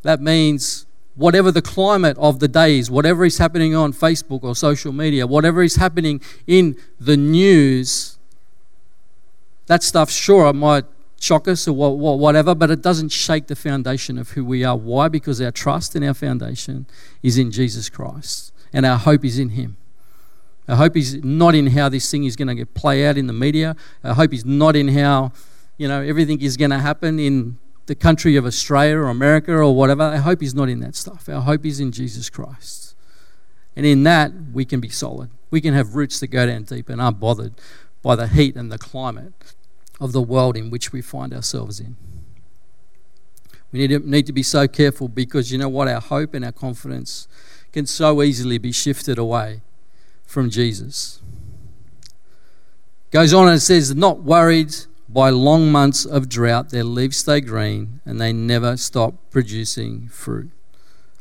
That 0.02 0.20
means 0.20 0.86
whatever 1.14 1.50
the 1.50 1.62
climate 1.62 2.16
of 2.18 2.40
the 2.40 2.48
day 2.48 2.78
is, 2.78 2.90
whatever 2.90 3.24
is 3.24 3.38
happening 3.38 3.74
on 3.74 3.92
Facebook 3.92 4.42
or 4.42 4.54
social 4.54 4.92
media, 4.92 5.26
whatever 5.26 5.62
is 5.62 5.76
happening 5.76 6.20
in 6.46 6.76
the 7.00 7.16
news, 7.16 8.18
that 9.66 9.82
stuff 9.82 10.10
sure 10.10 10.52
might 10.52 10.84
shock 11.20 11.48
us 11.48 11.66
or 11.66 12.18
whatever, 12.18 12.54
but 12.54 12.70
it 12.70 12.82
doesn't 12.82 13.08
shake 13.08 13.46
the 13.46 13.56
foundation 13.56 14.18
of 14.18 14.30
who 14.30 14.44
we 14.44 14.62
are. 14.62 14.76
Why? 14.76 15.08
Because 15.08 15.40
our 15.40 15.50
trust 15.50 15.94
and 15.94 16.04
our 16.04 16.14
foundation 16.14 16.86
is 17.22 17.38
in 17.38 17.50
Jesus 17.50 17.88
Christ, 17.88 18.52
and 18.72 18.84
our 18.84 18.98
hope 18.98 19.24
is 19.24 19.38
in 19.38 19.50
Him. 19.50 19.78
Our 20.68 20.76
hope 20.76 20.94
he's 20.94 21.22
not 21.22 21.54
in 21.54 21.68
how 21.68 21.88
this 21.88 22.10
thing 22.10 22.24
is 22.24 22.36
going 22.36 22.56
to 22.56 22.66
play 22.66 23.06
out 23.06 23.18
in 23.18 23.26
the 23.26 23.32
media. 23.32 23.76
I 24.02 24.14
hope 24.14 24.32
he's 24.32 24.44
not 24.44 24.76
in 24.76 24.88
how, 24.88 25.32
you 25.76 25.88
know, 25.88 26.00
everything 26.00 26.40
is 26.40 26.56
going 26.56 26.70
to 26.70 26.78
happen 26.78 27.18
in 27.18 27.58
the 27.86 27.94
country 27.94 28.36
of 28.36 28.46
Australia 28.46 28.96
or 28.96 29.08
America 29.08 29.52
or 29.52 29.74
whatever. 29.74 30.02
I 30.02 30.16
hope 30.16 30.40
he's 30.40 30.54
not 30.54 30.70
in 30.70 30.80
that 30.80 30.94
stuff. 30.94 31.28
Our 31.28 31.42
hope 31.42 31.66
is 31.66 31.80
in 31.80 31.92
Jesus 31.92 32.30
Christ. 32.30 32.94
And 33.76 33.84
in 33.84 34.04
that, 34.04 34.32
we 34.52 34.64
can 34.64 34.80
be 34.80 34.88
solid. 34.88 35.30
We 35.50 35.60
can 35.60 35.74
have 35.74 35.94
roots 35.94 36.18
that 36.20 36.28
go 36.28 36.46
down 36.46 36.62
deep 36.62 36.88
and 36.88 37.00
aren't 37.00 37.20
bothered 37.20 37.54
by 38.02 38.16
the 38.16 38.28
heat 38.28 38.56
and 38.56 38.72
the 38.72 38.78
climate 38.78 39.54
of 40.00 40.12
the 40.12 40.22
world 40.22 40.56
in 40.56 40.70
which 40.70 40.92
we 40.92 41.02
find 41.02 41.34
ourselves 41.34 41.78
in. 41.78 41.96
We 43.70 43.80
need 43.80 43.88
to, 43.88 43.98
need 44.08 44.26
to 44.26 44.32
be 44.32 44.42
so 44.42 44.66
careful 44.68 45.08
because 45.08 45.52
you 45.52 45.58
know 45.58 45.68
what? 45.68 45.88
Our 45.88 46.00
hope 46.00 46.32
and 46.32 46.44
our 46.44 46.52
confidence 46.52 47.28
can 47.72 47.86
so 47.86 48.22
easily 48.22 48.56
be 48.56 48.72
shifted 48.72 49.18
away 49.18 49.62
from 50.26 50.50
Jesus. 50.50 51.20
Goes 53.10 53.32
on 53.32 53.48
and 53.48 53.62
says, 53.62 53.94
Not 53.94 54.22
worried 54.22 54.74
by 55.08 55.30
long 55.30 55.70
months 55.70 56.04
of 56.04 56.28
drought, 56.28 56.70
their 56.70 56.82
leaves 56.82 57.18
stay 57.18 57.40
green 57.40 58.00
and 58.04 58.20
they 58.20 58.32
never 58.32 58.76
stop 58.76 59.14
producing 59.30 60.08
fruit. 60.08 60.50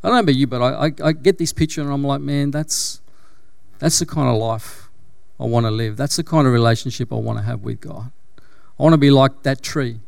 I 0.04 0.08
don't 0.08 0.16
know 0.18 0.22
about 0.22 0.36
you, 0.36 0.48
but 0.48 0.62
I, 0.62 0.88
I, 0.88 0.92
I 1.04 1.12
get 1.14 1.38
this 1.38 1.54
picture 1.54 1.82
and 1.82 1.92
I'm 1.92 2.04
like, 2.04 2.20
man, 2.20 2.50
that's, 2.50 3.02
that's 3.78 4.00
the 4.00 4.08
kind 4.08 4.28
of 4.28 4.36
life 4.36 4.90
I 5.40 5.46
want 5.46 5.68
to 5.68 5.72
live. 5.72 5.96
That's 5.96 6.16
the 6.16 6.24
kind 6.24 6.48
of 6.48 6.52
relationship 6.54 7.14
I 7.14 7.18
want 7.18 7.38
to 7.38 7.44
have 7.44 7.62
with 7.62 7.82
God. 7.82 8.12
I 8.80 8.84
want 8.84 8.94
to 8.94 8.98
be 8.98 9.12
like 9.12 9.44
that 9.44 9.62
tree 9.62 10.00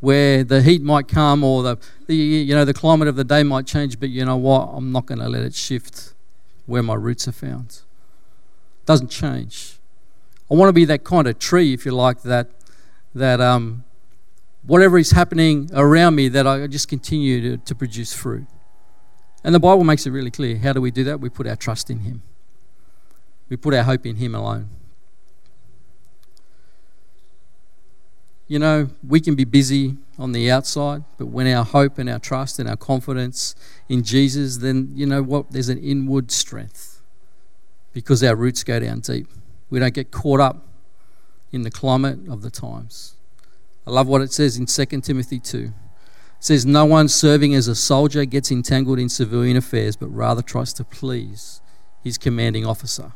where 0.00 0.42
the 0.42 0.62
heat 0.62 0.82
might 0.82 1.06
come 1.06 1.44
or 1.44 1.62
the, 1.62 1.78
the, 2.06 2.16
you 2.16 2.54
know, 2.54 2.64
the 2.64 2.74
climate 2.74 3.08
of 3.08 3.16
the 3.16 3.24
day 3.24 3.42
might 3.42 3.66
change, 3.66 4.00
but 4.00 4.08
you 4.08 4.24
know 4.24 4.36
what? 4.36 4.70
I'm 4.72 4.90
not 4.92 5.06
going 5.06 5.20
to 5.20 5.28
let 5.28 5.42
it 5.42 5.54
shift 5.54 6.14
where 6.64 6.82
my 6.82 6.94
roots 6.94 7.28
are 7.28 7.32
found. 7.32 7.82
Doesn't 8.86 9.08
change. 9.08 9.78
I 10.50 10.54
want 10.54 10.68
to 10.68 10.72
be 10.72 10.84
that 10.84 11.04
kind 11.04 11.26
of 11.26 11.38
tree, 11.38 11.72
if 11.72 11.86
you 11.86 11.92
like, 11.92 12.22
that, 12.22 12.50
that 13.14 13.40
um, 13.40 13.84
whatever 14.62 14.98
is 14.98 15.12
happening 15.12 15.70
around 15.72 16.14
me, 16.14 16.28
that 16.28 16.46
I 16.46 16.66
just 16.66 16.88
continue 16.88 17.56
to, 17.56 17.64
to 17.64 17.74
produce 17.74 18.12
fruit. 18.12 18.46
And 19.42 19.54
the 19.54 19.60
Bible 19.60 19.84
makes 19.84 20.06
it 20.06 20.10
really 20.10 20.30
clear. 20.30 20.58
How 20.58 20.72
do 20.72 20.80
we 20.80 20.90
do 20.90 21.04
that? 21.04 21.20
We 21.20 21.30
put 21.30 21.46
our 21.46 21.56
trust 21.56 21.90
in 21.90 22.00
Him, 22.00 22.22
we 23.48 23.56
put 23.56 23.74
our 23.74 23.84
hope 23.84 24.04
in 24.04 24.16
Him 24.16 24.34
alone. 24.34 24.68
You 28.46 28.58
know, 28.58 28.90
we 29.06 29.20
can 29.20 29.34
be 29.34 29.44
busy 29.44 29.96
on 30.18 30.32
the 30.32 30.50
outside, 30.50 31.02
but 31.16 31.26
when 31.26 31.46
our 31.46 31.64
hope 31.64 31.96
and 31.96 32.10
our 32.10 32.18
trust 32.18 32.58
and 32.58 32.68
our 32.68 32.76
confidence 32.76 33.54
in 33.88 34.02
Jesus, 34.02 34.58
then 34.58 34.90
you 34.94 35.06
know 35.06 35.22
what? 35.22 35.50
There's 35.50 35.70
an 35.70 35.78
inward 35.78 36.30
strength 36.30 36.93
because 37.94 38.22
our 38.22 38.36
roots 38.36 38.62
go 38.62 38.78
down 38.80 39.00
deep. 39.00 39.28
We 39.70 39.78
don't 39.78 39.94
get 39.94 40.10
caught 40.10 40.40
up 40.40 40.66
in 41.52 41.62
the 41.62 41.70
climate 41.70 42.18
of 42.28 42.42
the 42.42 42.50
times. 42.50 43.14
I 43.86 43.90
love 43.90 44.08
what 44.08 44.20
it 44.20 44.32
says 44.32 44.58
in 44.58 44.66
2 44.66 45.00
Timothy 45.00 45.38
2. 45.38 45.58
It 45.58 45.72
says, 46.40 46.66
No 46.66 46.84
one 46.84 47.08
serving 47.08 47.54
as 47.54 47.68
a 47.68 47.74
soldier 47.74 48.24
gets 48.24 48.50
entangled 48.50 48.98
in 48.98 49.08
civilian 49.08 49.56
affairs, 49.56 49.96
but 49.96 50.08
rather 50.08 50.42
tries 50.42 50.72
to 50.74 50.84
please 50.84 51.62
his 52.02 52.18
commanding 52.18 52.66
officer. 52.66 53.12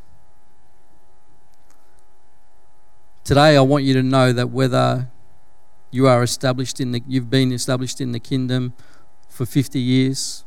Today, 3.24 3.56
I 3.56 3.60
want 3.60 3.84
you 3.84 3.92
to 3.94 4.02
know 4.02 4.32
that 4.32 4.48
whether 4.48 5.10
you 5.90 6.06
are 6.06 6.22
established 6.22 6.80
in 6.80 6.92
the 6.92 7.02
you've 7.06 7.30
been 7.30 7.52
established 7.52 8.00
in 8.00 8.12
the 8.12 8.20
kingdom 8.20 8.74
for 9.28 9.46
50 9.46 9.78
years 9.78 10.44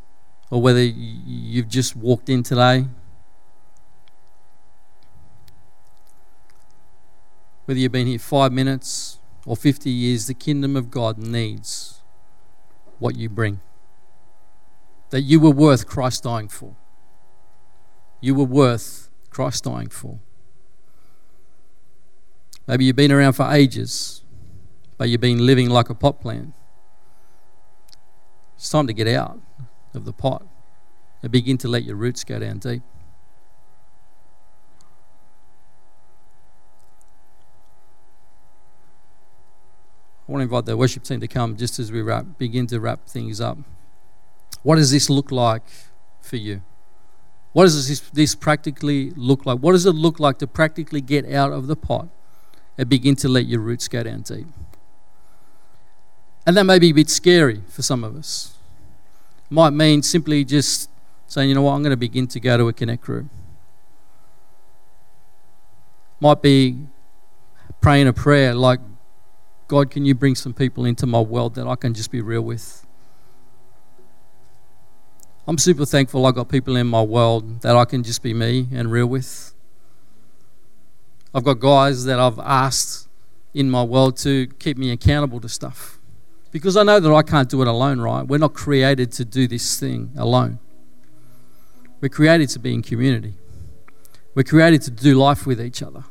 or 0.49 0.61
whether 0.61 0.83
you've 0.83 1.67
just 1.67 1.95
walked 1.95 2.29
in 2.29 2.43
today 2.43 2.85
whether 7.65 7.79
you've 7.79 7.91
been 7.91 8.07
here 8.07 8.19
5 8.19 8.51
minutes 8.51 9.19
or 9.45 9.55
50 9.55 9.89
years 9.89 10.27
the 10.27 10.33
kingdom 10.33 10.75
of 10.75 10.91
God 10.91 11.17
needs 11.17 12.01
what 12.99 13.15
you 13.15 13.29
bring 13.29 13.61
that 15.09 15.21
you 15.21 15.39
were 15.39 15.51
worth 15.51 15.87
Christ 15.87 16.23
dying 16.23 16.47
for 16.47 16.75
you 18.19 18.35
were 18.35 18.45
worth 18.45 19.09
Christ 19.29 19.63
dying 19.63 19.89
for 19.89 20.19
maybe 22.67 22.85
you've 22.85 22.95
been 22.95 23.11
around 23.11 23.33
for 23.33 23.51
ages 23.51 24.21
but 25.01 25.09
you've 25.09 25.19
been 25.19 25.43
living 25.47 25.67
like 25.67 25.89
a 25.89 25.95
pot 25.95 26.21
plant. 26.21 26.53
It's 28.55 28.69
time 28.69 28.85
to 28.85 28.93
get 28.93 29.07
out 29.07 29.41
of 29.95 30.05
the 30.05 30.13
pot 30.13 30.45
and 31.23 31.31
begin 31.31 31.57
to 31.57 31.67
let 31.67 31.83
your 31.85 31.95
roots 31.95 32.23
go 32.23 32.37
down 32.37 32.59
deep. 32.59 32.83
I 40.31 40.33
want 40.33 40.39
to 40.39 40.43
invite 40.43 40.65
the 40.65 40.77
worship 40.77 41.03
team 41.03 41.19
to 41.19 41.27
come 41.27 41.57
just 41.57 41.77
as 41.77 41.91
we 41.91 42.01
wrap, 42.01 42.25
begin 42.37 42.65
to 42.67 42.79
wrap 42.79 43.05
things 43.05 43.41
up. 43.41 43.57
What 44.63 44.77
does 44.77 44.89
this 44.89 45.09
look 45.09 45.29
like 45.29 45.65
for 46.21 46.37
you? 46.37 46.61
What 47.51 47.63
does 47.63 47.89
this, 47.89 47.99
this 48.11 48.33
practically 48.33 49.09
look 49.17 49.45
like? 49.45 49.59
What 49.59 49.73
does 49.73 49.85
it 49.85 49.91
look 49.91 50.21
like 50.21 50.37
to 50.37 50.47
practically 50.47 51.01
get 51.01 51.29
out 51.29 51.51
of 51.51 51.67
the 51.67 51.75
pot 51.75 52.07
and 52.77 52.87
begin 52.87 53.17
to 53.17 53.27
let 53.27 53.45
your 53.45 53.59
roots 53.59 53.89
go 53.89 54.03
down 54.03 54.21
deep? 54.21 54.47
And 56.45 56.55
that 56.55 56.63
may 56.63 56.79
be 56.79 56.91
a 56.91 56.93
bit 56.93 57.09
scary 57.09 57.63
for 57.67 57.81
some 57.81 58.01
of 58.01 58.15
us. 58.15 58.55
Might 59.49 59.71
mean 59.71 60.01
simply 60.01 60.45
just 60.45 60.89
saying, 61.27 61.49
you 61.49 61.55
know 61.55 61.63
what, 61.63 61.73
I'm 61.73 61.83
going 61.83 61.91
to 61.91 61.97
begin 61.97 62.27
to 62.27 62.39
go 62.39 62.55
to 62.55 62.69
a 62.69 62.73
connect 62.73 63.01
group. 63.01 63.25
Might 66.21 66.41
be 66.41 66.77
praying 67.81 68.07
a 68.07 68.13
prayer 68.13 68.55
like, 68.55 68.79
God, 69.71 69.89
can 69.89 70.03
you 70.03 70.13
bring 70.13 70.35
some 70.35 70.53
people 70.53 70.83
into 70.83 71.07
my 71.07 71.21
world 71.21 71.55
that 71.55 71.65
I 71.65 71.77
can 71.77 71.93
just 71.93 72.11
be 72.11 72.19
real 72.19 72.41
with? 72.41 72.85
I'm 75.47 75.57
super 75.57 75.85
thankful 75.85 76.25
I 76.25 76.31
got 76.31 76.49
people 76.49 76.75
in 76.75 76.87
my 76.87 77.01
world 77.01 77.61
that 77.61 77.77
I 77.77 77.85
can 77.85 78.03
just 78.03 78.21
be 78.21 78.33
me 78.33 78.67
and 78.73 78.91
real 78.91 79.05
with. 79.05 79.53
I've 81.33 81.45
got 81.45 81.61
guys 81.61 82.03
that 82.03 82.19
I've 82.19 82.37
asked 82.37 83.07
in 83.53 83.71
my 83.71 83.81
world 83.81 84.17
to 84.17 84.47
keep 84.59 84.77
me 84.77 84.91
accountable 84.91 85.39
to 85.39 85.47
stuff. 85.47 85.99
Because 86.51 86.75
I 86.75 86.83
know 86.83 86.99
that 86.99 87.13
I 87.13 87.23
can't 87.23 87.47
do 87.47 87.61
it 87.61 87.67
alone, 87.69 88.01
right? 88.01 88.27
We're 88.27 88.39
not 88.39 88.53
created 88.53 89.13
to 89.13 89.23
do 89.23 89.47
this 89.47 89.79
thing 89.79 90.11
alone. 90.17 90.59
We're 92.01 92.09
created 92.09 92.49
to 92.49 92.59
be 92.59 92.73
in 92.73 92.81
community. 92.81 93.35
We're 94.35 94.43
created 94.43 94.81
to 94.81 94.91
do 94.91 95.15
life 95.15 95.47
with 95.47 95.61
each 95.61 95.81
other. 95.81 96.03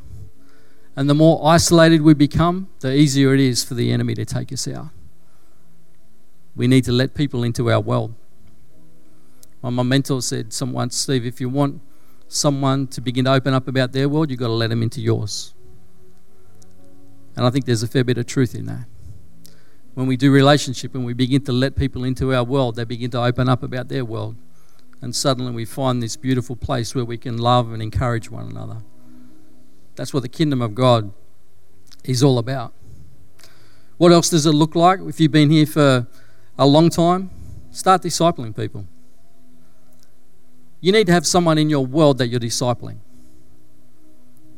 And 1.01 1.09
the 1.09 1.15
more 1.15 1.41
isolated 1.47 2.03
we 2.03 2.13
become, 2.13 2.69
the 2.81 2.95
easier 2.95 3.33
it 3.33 3.41
is 3.41 3.65
for 3.65 3.73
the 3.73 3.91
enemy 3.91 4.15
to 4.17 4.27
take 4.27 4.53
us 4.53 4.69
out. 4.69 4.89
We 6.55 6.69
need 6.69 6.85
to 6.85 6.93
let 6.93 7.15
people 7.15 7.43
into 7.43 7.71
our 7.71 7.81
world. 7.81 8.15
My 9.63 9.83
mentor 9.83 10.21
said 10.21 10.53
someone, 10.53 10.91
Steve, 10.91 11.25
if 11.25 11.41
you 11.41 11.49
want 11.49 11.81
someone 12.29 12.87
to 12.89 13.01
begin 13.01 13.25
to 13.25 13.33
open 13.33 13.55
up 13.55 13.67
about 13.67 13.93
their 13.93 14.11
world, 14.11 14.29
you've 14.29 14.41
got 14.41 14.49
to 14.49 14.53
let 14.53 14.69
them 14.69 14.83
into 14.83 15.01
yours. 15.01 15.55
And 17.35 17.47
I 17.47 17.51
think 17.51 17.65
there's 17.65 17.83
a 17.83 17.89
fair 17.89 18.05
bit 18.05 18.19
of 18.19 18.27
truth 18.27 18.55
in 18.55 18.67
that 18.67 18.85
when 19.95 20.07
we 20.07 20.19
do 20.19 20.31
relationship 20.31 20.95
and 20.95 21.07
we 21.07 21.15
begin 21.15 21.43
to 21.45 21.53
let 21.53 21.77
people 21.77 22.05
into 22.05 22.35
our 22.35 22.45
world, 22.45 22.77
they 22.77 22.85
begin 22.85 23.11
to 23.13 23.23
open 23.23 23.49
up 23.49 23.63
about 23.63 23.89
their 23.89 24.05
world. 24.05 24.37
And 25.01 25.17
suddenly 25.17 25.53
we 25.53 25.65
find 25.65 26.03
this 26.03 26.17
beautiful 26.17 26.57
place 26.57 26.95
where 26.95 27.07
we 27.07 27.17
can 27.17 27.39
love 27.39 27.73
and 27.73 27.83
encourage 27.83 28.31
one 28.31 28.51
another. 28.51 28.83
That's 29.97 30.15
what 30.15 30.23
the 30.23 30.29
kingdom 30.29 30.63
of 30.63 30.75
God 30.75 31.13
is 32.05 32.23
all 32.23 32.39
about. 32.39 32.73
What 33.99 34.13
else 34.13 34.31
does 34.31 34.47
it 34.47 34.53
look 34.53 34.75
like? 34.75 35.01
If 35.01 35.21
you've 35.21 35.33
been 35.33 35.51
here 35.51 35.67
for 35.67 36.07
a 36.59 36.67
long 36.67 36.89
time, 36.89 37.31
start 37.71 38.03
discipling 38.03 38.57
people. 38.57 38.87
You 40.81 40.93
need 40.93 41.07
to 41.09 41.13
have 41.13 41.27
someone 41.27 41.59
in 41.59 41.69
your 41.69 41.85
world 41.85 42.19
that 42.19 42.29
you're 42.29 42.41
discipling. 42.41 42.99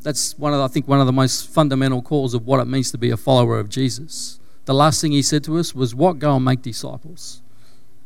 That's 0.03 0.39
one 0.39 0.53
of 0.53 0.59
the, 0.59 0.65
I 0.65 0.69
think 0.69 0.87
one 0.87 1.01
of 1.01 1.07
the 1.07 1.13
most 1.13 1.49
fundamental 1.49 2.03
calls 2.03 2.35
of 2.35 2.47
what 2.47 2.61
it 2.61 2.67
means 2.67 2.91
to 2.93 2.99
be 2.99 3.11
a 3.11 3.17
follower 3.17 3.59
of 3.59 3.69
Jesus 3.69 4.39
the 4.65 4.75
last 4.75 5.01
thing 5.01 5.13
he 5.13 5.23
said 5.23 5.43
to 5.45 5.59
us 5.59 5.75
was, 5.75 5.95
What? 5.95 6.19
Go 6.19 6.37
and 6.37 6.45
make 6.45 6.63
disciples. 6.63 7.43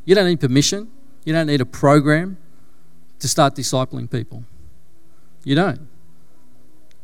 You 0.05 0.15
don't 0.15 0.25
need 0.25 0.39
permission, 0.39 0.89
you 1.23 1.33
don't 1.33 1.47
need 1.47 1.61
a 1.61 1.65
program 1.65 2.37
to 3.19 3.27
start 3.27 3.55
discipling 3.55 4.09
people. 4.09 4.43
You 5.43 5.55
don't. 5.55 5.87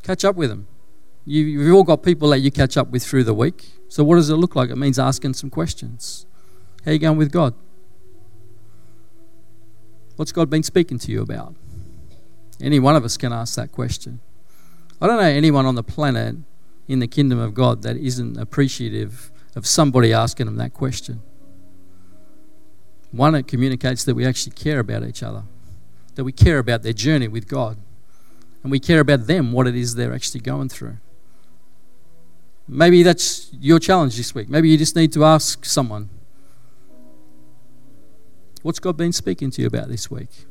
Catch 0.04 0.24
up 0.26 0.36
with 0.36 0.50
them. 0.50 0.68
You, 1.26 1.44
you've 1.44 1.74
all 1.74 1.84
got 1.84 2.04
people 2.04 2.30
that 2.30 2.40
you 2.40 2.52
catch 2.52 2.76
up 2.76 2.90
with 2.90 3.04
through 3.04 3.24
the 3.24 3.34
week. 3.34 3.72
So, 3.88 4.04
what 4.04 4.16
does 4.16 4.30
it 4.30 4.36
look 4.36 4.56
like? 4.56 4.70
It 4.70 4.76
means 4.76 5.00
asking 5.00 5.34
some 5.36 5.50
questions. 5.50 6.26
How 6.84 6.92
are 6.92 6.94
you 6.94 7.00
going 7.00 7.18
with 7.18 7.32
God? 7.32 7.54
What's 10.18 10.34
God 10.34 10.50
been 10.50 10.64
speaking 10.64 11.00
to 11.00 11.12
you 11.12 11.22
about? 11.22 11.56
Any 12.62 12.80
one 12.80 12.96
of 12.96 13.06
us 13.06 13.18
can 13.18 13.32
ask 13.32 13.56
that 13.56 13.72
question. 13.72 14.20
I 15.02 15.08
don't 15.08 15.18
know 15.18 15.24
anyone 15.24 15.66
on 15.66 15.76
the 15.76 15.84
planet 15.84 16.36
in 16.88 17.00
the 17.00 17.08
kingdom 17.08 17.40
of 17.40 17.54
God 17.54 17.82
that 17.84 17.98
isn't 17.98 18.38
appreciative 18.38 19.32
of 19.56 19.66
somebody 19.66 20.14
asking 20.14 20.46
them 20.46 20.58
that 20.58 20.74
question. 20.74 21.22
One, 23.12 23.36
it 23.36 23.48
communicates 23.48 24.04
that 24.04 24.16
we 24.16 24.26
actually 24.26 24.54
care 24.54 24.80
about 24.80 25.04
each 25.04 25.24
other, 25.24 25.44
that 26.16 26.24
we 26.24 26.32
care 26.32 26.60
about 26.60 26.84
their 26.84 26.94
journey 26.94 27.28
with 27.28 27.48
God, 27.48 27.78
and 28.64 28.72
we 28.72 28.80
care 28.80 29.02
about 29.02 29.28
them, 29.28 29.52
what 29.52 29.68
it 29.68 29.76
is 29.76 29.96
they're 29.96 30.14
actually 30.14 30.40
going 30.40 30.70
through. 30.70 30.98
Maybe 32.68 33.04
that's 33.04 33.52
your 33.60 33.78
challenge 33.78 34.16
this 34.16 34.34
week. 34.34 34.50
Maybe 34.50 34.70
you 34.70 34.78
just 34.78 34.96
need 34.96 35.12
to 35.14 35.26
ask 35.26 35.66
someone, 35.66 36.10
What's 38.64 38.80
God 38.80 38.96
been 38.96 39.12
speaking 39.12 39.52
to 39.52 39.62
you 39.62 39.68
about 39.68 39.90
this 39.90 40.10
week? 40.10 40.46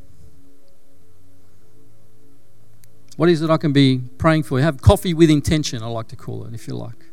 What 3.16 3.30
is 3.30 3.40
it 3.40 3.48
I 3.48 3.56
can 3.56 3.72
be 3.72 4.02
praying 4.18 4.42
for? 4.42 4.60
Have 4.60 4.82
coffee 4.82 5.14
with 5.14 5.30
intention, 5.30 5.82
I 5.82 5.86
like 5.86 6.08
to 6.08 6.16
call 6.16 6.44
it, 6.44 6.52
if 6.52 6.68
you 6.68 6.74
like. 6.74 7.06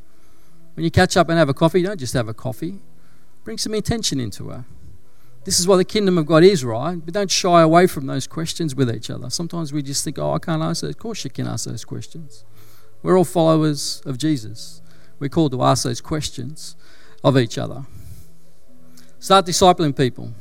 When 0.73 0.83
you 0.83 0.91
catch 0.91 1.15
up 1.15 1.29
and 1.29 1.39
have 1.39 1.47
a 1.47 1.53
coffee, 1.53 1.81
don't 1.81 1.99
just 1.99 2.13
have 2.13 2.27
a 2.27 2.33
coffee. 2.33 2.79
Bring 3.45 3.57
some 3.57 3.73
intention 3.73 4.19
into 4.19 4.51
it. 4.51 4.61
This 5.49 5.59
is 5.59 5.67
what 5.67 5.77
the 5.77 5.83
kingdom 5.83 6.19
of 6.19 6.27
God 6.27 6.43
is, 6.43 6.63
right? 6.63 7.03
But 7.03 7.15
don't 7.15 7.31
shy 7.31 7.61
away 7.61 7.87
from 7.87 8.05
those 8.05 8.27
questions 8.27 8.75
with 8.75 8.87
each 8.87 9.09
other. 9.09 9.31
Sometimes 9.31 9.73
we 9.73 9.81
just 9.81 10.03
think, 10.03 10.19
oh, 10.19 10.33
I 10.33 10.37
can't 10.37 10.61
answer. 10.61 10.87
Of 10.87 10.99
course, 10.99 11.23
you 11.23 11.31
can 11.31 11.47
ask 11.47 11.65
those 11.65 11.83
questions. 11.83 12.45
We're 13.01 13.17
all 13.17 13.25
followers 13.25 14.03
of 14.05 14.19
Jesus. 14.19 14.83
We're 15.17 15.29
called 15.29 15.53
to 15.53 15.63
ask 15.63 15.85
those 15.85 16.01
questions 16.01 16.75
of 17.23 17.35
each 17.35 17.57
other. 17.57 17.87
Start 19.17 19.47
discipling 19.47 19.97
people. 19.97 20.33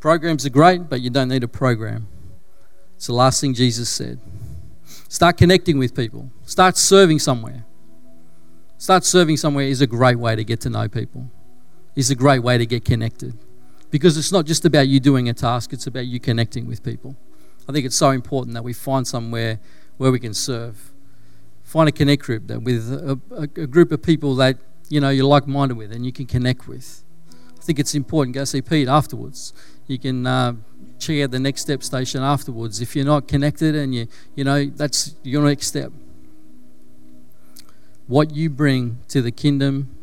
Programs 0.00 0.46
are 0.46 0.50
great, 0.50 0.88
but 0.88 1.02
you 1.02 1.10
don't 1.10 1.28
need 1.28 1.44
a 1.44 1.48
program. 1.48 2.08
It's 2.96 3.08
the 3.08 3.12
last 3.12 3.42
thing 3.42 3.52
Jesus 3.52 3.90
said. 3.90 4.20
Start 5.10 5.36
connecting 5.36 5.76
with 5.76 5.94
people. 5.94 6.30
Start 6.46 6.78
serving 6.78 7.18
somewhere. 7.18 7.66
Start 8.78 9.04
serving 9.04 9.36
somewhere 9.36 9.66
is 9.66 9.82
a 9.82 9.86
great 9.86 10.18
way 10.18 10.34
to 10.34 10.44
get 10.44 10.62
to 10.62 10.70
know 10.70 10.88
people. 10.88 11.30
Is 11.96 12.10
a 12.10 12.14
great 12.14 12.40
way 12.40 12.58
to 12.58 12.66
get 12.66 12.84
connected. 12.84 13.38
Because 13.90 14.16
it's 14.16 14.32
not 14.32 14.46
just 14.46 14.64
about 14.64 14.88
you 14.88 14.98
doing 14.98 15.28
a 15.28 15.34
task, 15.34 15.72
it's 15.72 15.86
about 15.86 16.06
you 16.06 16.18
connecting 16.18 16.66
with 16.66 16.82
people. 16.82 17.16
I 17.68 17.72
think 17.72 17.86
it's 17.86 17.96
so 17.96 18.10
important 18.10 18.54
that 18.54 18.64
we 18.64 18.72
find 18.72 19.06
somewhere 19.06 19.60
where 19.96 20.10
we 20.10 20.18
can 20.18 20.34
serve. 20.34 20.92
Find 21.62 21.88
a 21.88 21.92
connect 21.92 22.22
group 22.22 22.48
that 22.48 22.62
with 22.62 22.92
a, 22.92 23.20
a, 23.30 23.42
a 23.62 23.66
group 23.66 23.92
of 23.92 24.02
people 24.02 24.34
that 24.36 24.58
you 24.88 25.00
know 25.00 25.10
you're 25.10 25.24
like-minded 25.26 25.76
with 25.76 25.92
and 25.92 26.04
you 26.04 26.12
can 26.12 26.26
connect 26.26 26.68
with. 26.68 27.04
I 27.56 27.62
think 27.62 27.78
it's 27.78 27.94
important. 27.94 28.34
Go 28.34 28.44
see 28.44 28.60
Pete 28.60 28.88
afterwards. 28.88 29.54
You 29.86 29.98
can 29.98 30.26
uh, 30.26 30.54
check 30.98 31.22
out 31.22 31.30
the 31.30 31.38
next 31.38 31.62
step 31.62 31.82
station 31.82 32.22
afterwards. 32.22 32.80
If 32.80 32.94
you're 32.94 33.06
not 33.06 33.28
connected 33.28 33.74
and 33.74 33.94
you 33.94 34.08
you 34.34 34.44
know 34.44 34.66
that's 34.66 35.14
your 35.22 35.44
next 35.44 35.68
step. 35.68 35.92
What 38.06 38.34
you 38.34 38.50
bring 38.50 38.98
to 39.08 39.22
the 39.22 39.30
kingdom 39.30 39.94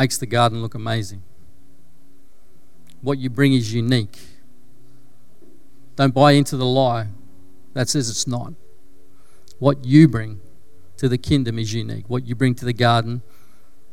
makes 0.00 0.16
the 0.16 0.24
garden 0.24 0.62
look 0.62 0.74
amazing. 0.74 1.22
What 3.02 3.18
you 3.18 3.28
bring 3.28 3.52
is 3.52 3.74
unique. 3.74 4.18
Don't 5.94 6.14
buy 6.14 6.32
into 6.32 6.56
the 6.56 6.64
lie 6.64 7.08
that 7.74 7.90
says 7.90 8.08
it's 8.08 8.26
not. 8.26 8.54
What 9.58 9.84
you 9.84 10.08
bring 10.08 10.40
to 10.96 11.06
the 11.06 11.18
kingdom 11.18 11.58
is 11.58 11.74
unique. 11.74 12.08
What 12.08 12.26
you 12.26 12.34
bring 12.34 12.54
to 12.54 12.64
the 12.64 12.72
garden 12.72 13.20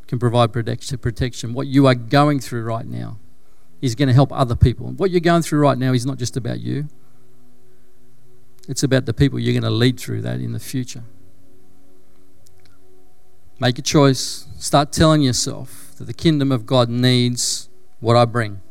can 0.07 0.17
provide 0.17 0.53
protection. 0.53 1.53
What 1.53 1.67
you 1.67 1.87
are 1.87 1.95
going 1.95 2.39
through 2.39 2.63
right 2.63 2.85
now 2.85 3.19
is 3.81 3.93
going 3.93 4.07
to 4.07 4.13
help 4.13 4.31
other 4.31 4.55
people. 4.55 4.93
What 4.93 5.11
you're 5.11 5.19
going 5.19 5.41
through 5.41 5.59
right 5.59 5.77
now 5.77 5.91
is 5.91 6.05
not 6.05 6.17
just 6.17 6.37
about 6.37 6.61
you, 6.61 6.87
it's 8.69 8.81
about 8.81 9.05
the 9.05 9.13
people 9.13 9.39
you're 9.39 9.59
going 9.59 9.69
to 9.69 9.77
lead 9.77 9.99
through 9.99 10.21
that 10.21 10.39
in 10.39 10.53
the 10.53 10.59
future. 10.59 11.03
Make 13.59 13.77
a 13.77 13.81
choice. 13.81 14.47
Start 14.57 14.93
telling 14.93 15.21
yourself 15.21 15.86
that 15.97 16.05
the 16.05 16.13
kingdom 16.13 16.51
of 16.51 16.65
God 16.65 16.89
needs 16.89 17.69
what 17.99 18.15
I 18.15 18.25
bring. 18.25 18.61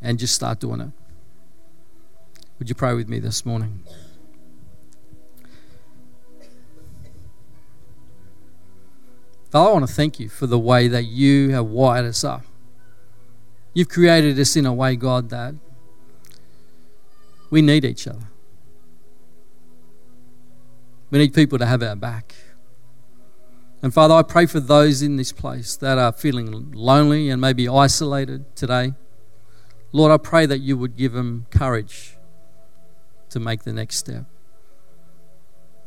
And 0.00 0.18
just 0.18 0.34
start 0.34 0.60
doing 0.60 0.80
it. 0.80 0.90
Would 2.58 2.68
you 2.68 2.74
pray 2.74 2.94
with 2.94 3.08
me 3.08 3.18
this 3.18 3.44
morning? 3.44 3.82
Father, 9.50 9.70
I 9.70 9.72
want 9.72 9.88
to 9.88 9.92
thank 9.92 10.20
you 10.20 10.28
for 10.28 10.46
the 10.46 10.58
way 10.58 10.86
that 10.88 11.04
you 11.04 11.50
have 11.50 11.66
wired 11.66 12.04
us 12.04 12.22
up. 12.24 12.42
You've 13.74 13.88
created 13.88 14.38
us 14.38 14.56
in 14.56 14.66
a 14.66 14.72
way, 14.72 14.96
God, 14.96 15.30
that 15.30 15.54
we 17.50 17.62
need 17.62 17.84
each 17.84 18.06
other. 18.06 18.28
We 21.10 21.18
need 21.18 21.34
people 21.34 21.58
to 21.58 21.66
have 21.66 21.82
our 21.82 21.96
back. 21.96 22.34
And 23.86 23.94
Father, 23.94 24.14
I 24.14 24.22
pray 24.24 24.46
for 24.46 24.58
those 24.58 25.00
in 25.00 25.14
this 25.14 25.30
place 25.30 25.76
that 25.76 25.96
are 25.96 26.10
feeling 26.10 26.72
lonely 26.72 27.30
and 27.30 27.40
maybe 27.40 27.68
isolated 27.68 28.56
today. 28.56 28.94
Lord, 29.92 30.10
I 30.10 30.16
pray 30.16 30.44
that 30.44 30.58
you 30.58 30.76
would 30.76 30.96
give 30.96 31.12
them 31.12 31.46
courage 31.50 32.16
to 33.30 33.38
make 33.38 33.62
the 33.62 33.72
next 33.72 33.98
step. 33.98 34.24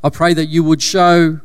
I 0.02 0.08
pray 0.12 0.34
that 0.34 0.46
you 0.46 0.64
would 0.64 0.82
show 0.82 1.42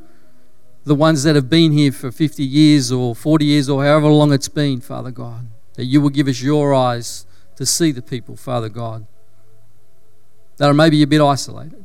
the 0.85 0.95
ones 0.95 1.25
that 1.25 1.35
have 1.35 1.51
been 1.51 1.73
here 1.73 1.90
for 1.90 2.12
50 2.12 2.45
years 2.45 2.93
or 2.93 3.17
40 3.17 3.45
years 3.45 3.69
or 3.69 3.83
however 3.83 4.07
long 4.07 4.33
it's 4.33 4.49
been, 4.49 4.81
Father 4.81 5.11
God, 5.11 5.49
that 5.73 5.87
you 5.87 6.01
will 6.01 6.09
give 6.09 6.29
us 6.29 6.40
your 6.40 6.73
eyes 6.73 7.27
to 7.57 7.67
see 7.67 7.90
the 7.90 8.01
people, 8.01 8.37
Father 8.37 8.69
God, 8.69 9.09
that 10.59 10.71
are 10.71 10.73
maybe 10.73 11.03
a 11.03 11.07
bit 11.09 11.21
isolated, 11.21 11.85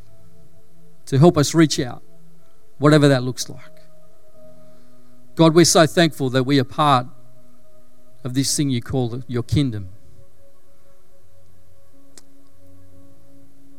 to 1.08 1.18
help 1.18 1.40
us 1.40 1.56
reach 1.56 1.80
out, 1.80 2.04
whatever 2.78 3.08
that 3.08 3.24
looks 3.24 3.50
like. 3.50 3.79
God, 5.40 5.56
we're 5.56 5.64
so 5.64 5.88
thankful 5.88 6.30
that 6.32 6.44
we 6.44 6.60
are 6.60 6.66
part 6.66 7.08
of 8.26 8.34
this 8.34 8.58
thing 8.58 8.70
you 8.70 8.82
call 8.82 9.24
your 9.26 9.42
kingdom. 9.42 9.88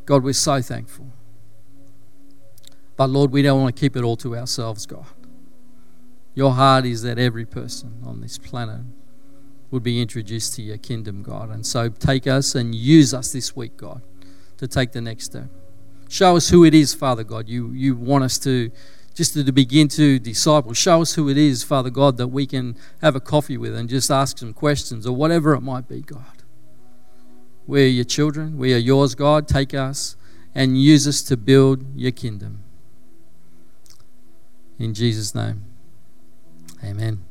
God, 0.07 0.23
we're 0.23 0.33
so 0.33 0.59
thankful. 0.59 1.11
But 2.97 3.11
Lord, 3.11 3.31
we 3.31 3.43
don't 3.43 3.61
want 3.61 3.75
to 3.75 3.79
keep 3.79 3.95
it 3.95 4.01
all 4.03 4.17
to 4.17 4.35
ourselves, 4.35 4.87
God. 4.87 5.05
Your 6.33 6.53
heart 6.53 6.87
is 6.87 7.03
that 7.03 7.19
every 7.19 7.45
person 7.45 8.01
on 8.07 8.21
this 8.21 8.39
planet 8.39 8.81
would 9.69 9.83
be 9.83 10.01
introduced 10.01 10.55
to 10.55 10.63
your 10.63 10.77
kingdom, 10.79 11.21
God. 11.21 11.51
And 11.51 11.63
so 11.63 11.89
take 11.89 12.25
us 12.25 12.55
and 12.55 12.73
use 12.73 13.13
us 13.13 13.31
this 13.33 13.55
week, 13.55 13.77
God, 13.77 14.01
to 14.57 14.65
take 14.65 14.93
the 14.93 15.01
next 15.01 15.25
step. 15.25 15.49
Show 16.09 16.37
us 16.37 16.49
who 16.49 16.65
it 16.65 16.73
is, 16.73 16.95
Father 16.95 17.23
God. 17.23 17.47
You, 17.47 17.69
you 17.69 17.95
want 17.95 18.23
us 18.23 18.39
to 18.39 18.71
just 19.13 19.33
to, 19.33 19.51
begin 19.51 19.87
to 19.89 20.19
disciple. 20.19 20.73
Show 20.73 21.01
us 21.01 21.15
who 21.15 21.29
it 21.29 21.37
is, 21.37 21.63
Father 21.63 21.89
God, 21.89 22.17
that 22.17 22.27
we 22.27 22.45
can 22.45 22.77
have 23.01 23.15
a 23.15 23.19
coffee 23.19 23.57
with 23.57 23.75
and 23.75 23.89
just 23.89 24.09
ask 24.09 24.37
some 24.37 24.53
questions 24.53 25.05
or 25.05 25.15
whatever 25.15 25.53
it 25.53 25.61
might 25.61 25.87
be, 25.87 26.01
God. 26.01 26.43
We're 27.67 27.87
your 27.87 28.05
children. 28.05 28.57
We 28.57 28.73
are 28.73 28.77
yours, 28.77 29.15
God. 29.15 29.47
Take 29.47 29.73
us 29.73 30.15
and 30.55 30.81
use 30.81 31.07
us 31.07 31.21
to 31.23 31.37
build 31.37 31.85
your 31.95 32.11
kingdom. 32.11 32.63
In 34.79 34.93
Jesus' 34.93 35.35
name, 35.35 35.63
amen. 36.83 37.23